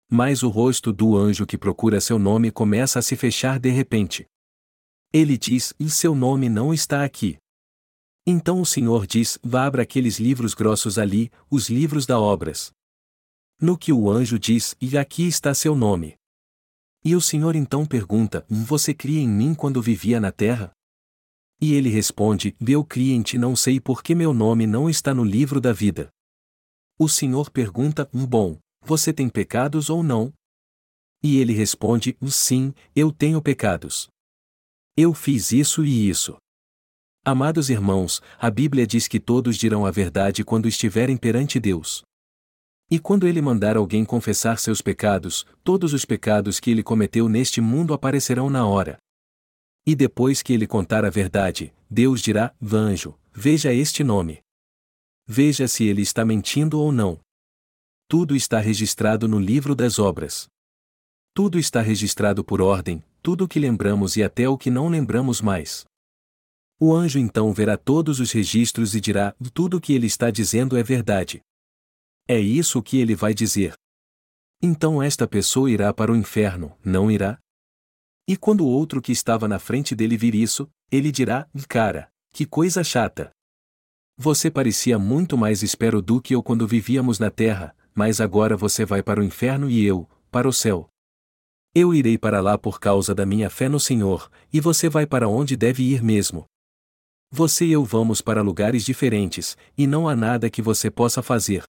[0.10, 4.26] Mas o rosto do anjo que procura seu nome começa a se fechar de repente.
[5.14, 7.38] Ele diz: E seu nome não está aqui.
[8.26, 12.72] Então o Senhor diz: Vá abra aqueles livros grossos ali, os livros da obras.
[13.60, 16.16] No que o anjo diz: E aqui está seu nome.
[17.04, 20.72] E o Senhor então pergunta: Você cria em mim quando vivia na terra?
[21.60, 25.14] E ele responde: Eu cria em ti, não sei por que meu nome não está
[25.14, 26.10] no livro da vida.
[26.98, 30.34] O Senhor pergunta: Bom, Você tem pecados ou não?
[31.22, 34.08] E ele responde: Sim, eu tenho pecados.
[34.96, 36.38] Eu fiz isso e isso.
[37.26, 42.04] Amados irmãos, a Bíblia diz que todos dirão a verdade quando estiverem perante Deus.
[42.92, 47.62] E quando ele mandar alguém confessar seus pecados, todos os pecados que ele cometeu neste
[47.62, 48.98] mundo aparecerão na hora.
[49.86, 54.42] E depois que ele contar a verdade, Deus dirá: Vanjo, veja este nome.
[55.26, 57.18] Veja se ele está mentindo ou não.
[58.10, 60.48] Tudo está registrado no livro das obras.
[61.34, 65.42] Tudo está registrado por ordem, tudo o que lembramos e até o que não lembramos
[65.42, 65.86] mais.
[66.86, 70.76] O anjo então verá todos os registros e dirá: tudo o que ele está dizendo
[70.76, 71.42] é verdade.
[72.28, 73.74] É isso que ele vai dizer.
[74.62, 77.40] Então esta pessoa irá para o inferno, não irá?
[78.28, 82.46] E quando o outro que estava na frente dele vir isso, ele dirá: Cara, que
[82.46, 83.32] coisa chata.
[84.18, 88.84] Você parecia muito mais espero do que eu quando vivíamos na terra, mas agora você
[88.84, 90.90] vai para o inferno e eu, para o céu.
[91.74, 95.30] Eu irei para lá por causa da minha fé no Senhor, e você vai para
[95.30, 96.46] onde deve ir mesmo.
[97.36, 101.64] Você e eu vamos para lugares diferentes, e não há nada que você possa fazer.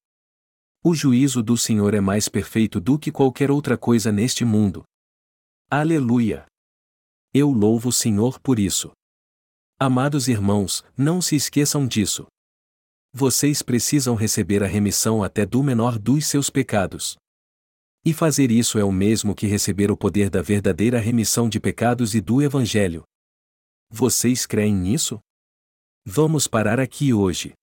[0.85, 4.85] O juízo do Senhor é mais perfeito do que qualquer outra coisa neste mundo.
[5.70, 6.45] Aleluia!
[7.32, 8.93] Eu louvo o Senhor por isso.
[9.81, 12.27] Amados irmãos, não se esqueçam disso.
[13.11, 17.16] Vocês precisam receber a remissão até do menor dos seus pecados.
[18.05, 22.15] E fazer isso é o mesmo que receber o poder da verdadeira remissão de pecados
[22.15, 23.03] e do Evangelho.
[23.89, 25.19] Vocês creem nisso?
[26.06, 27.55] Vamos parar aqui hoje.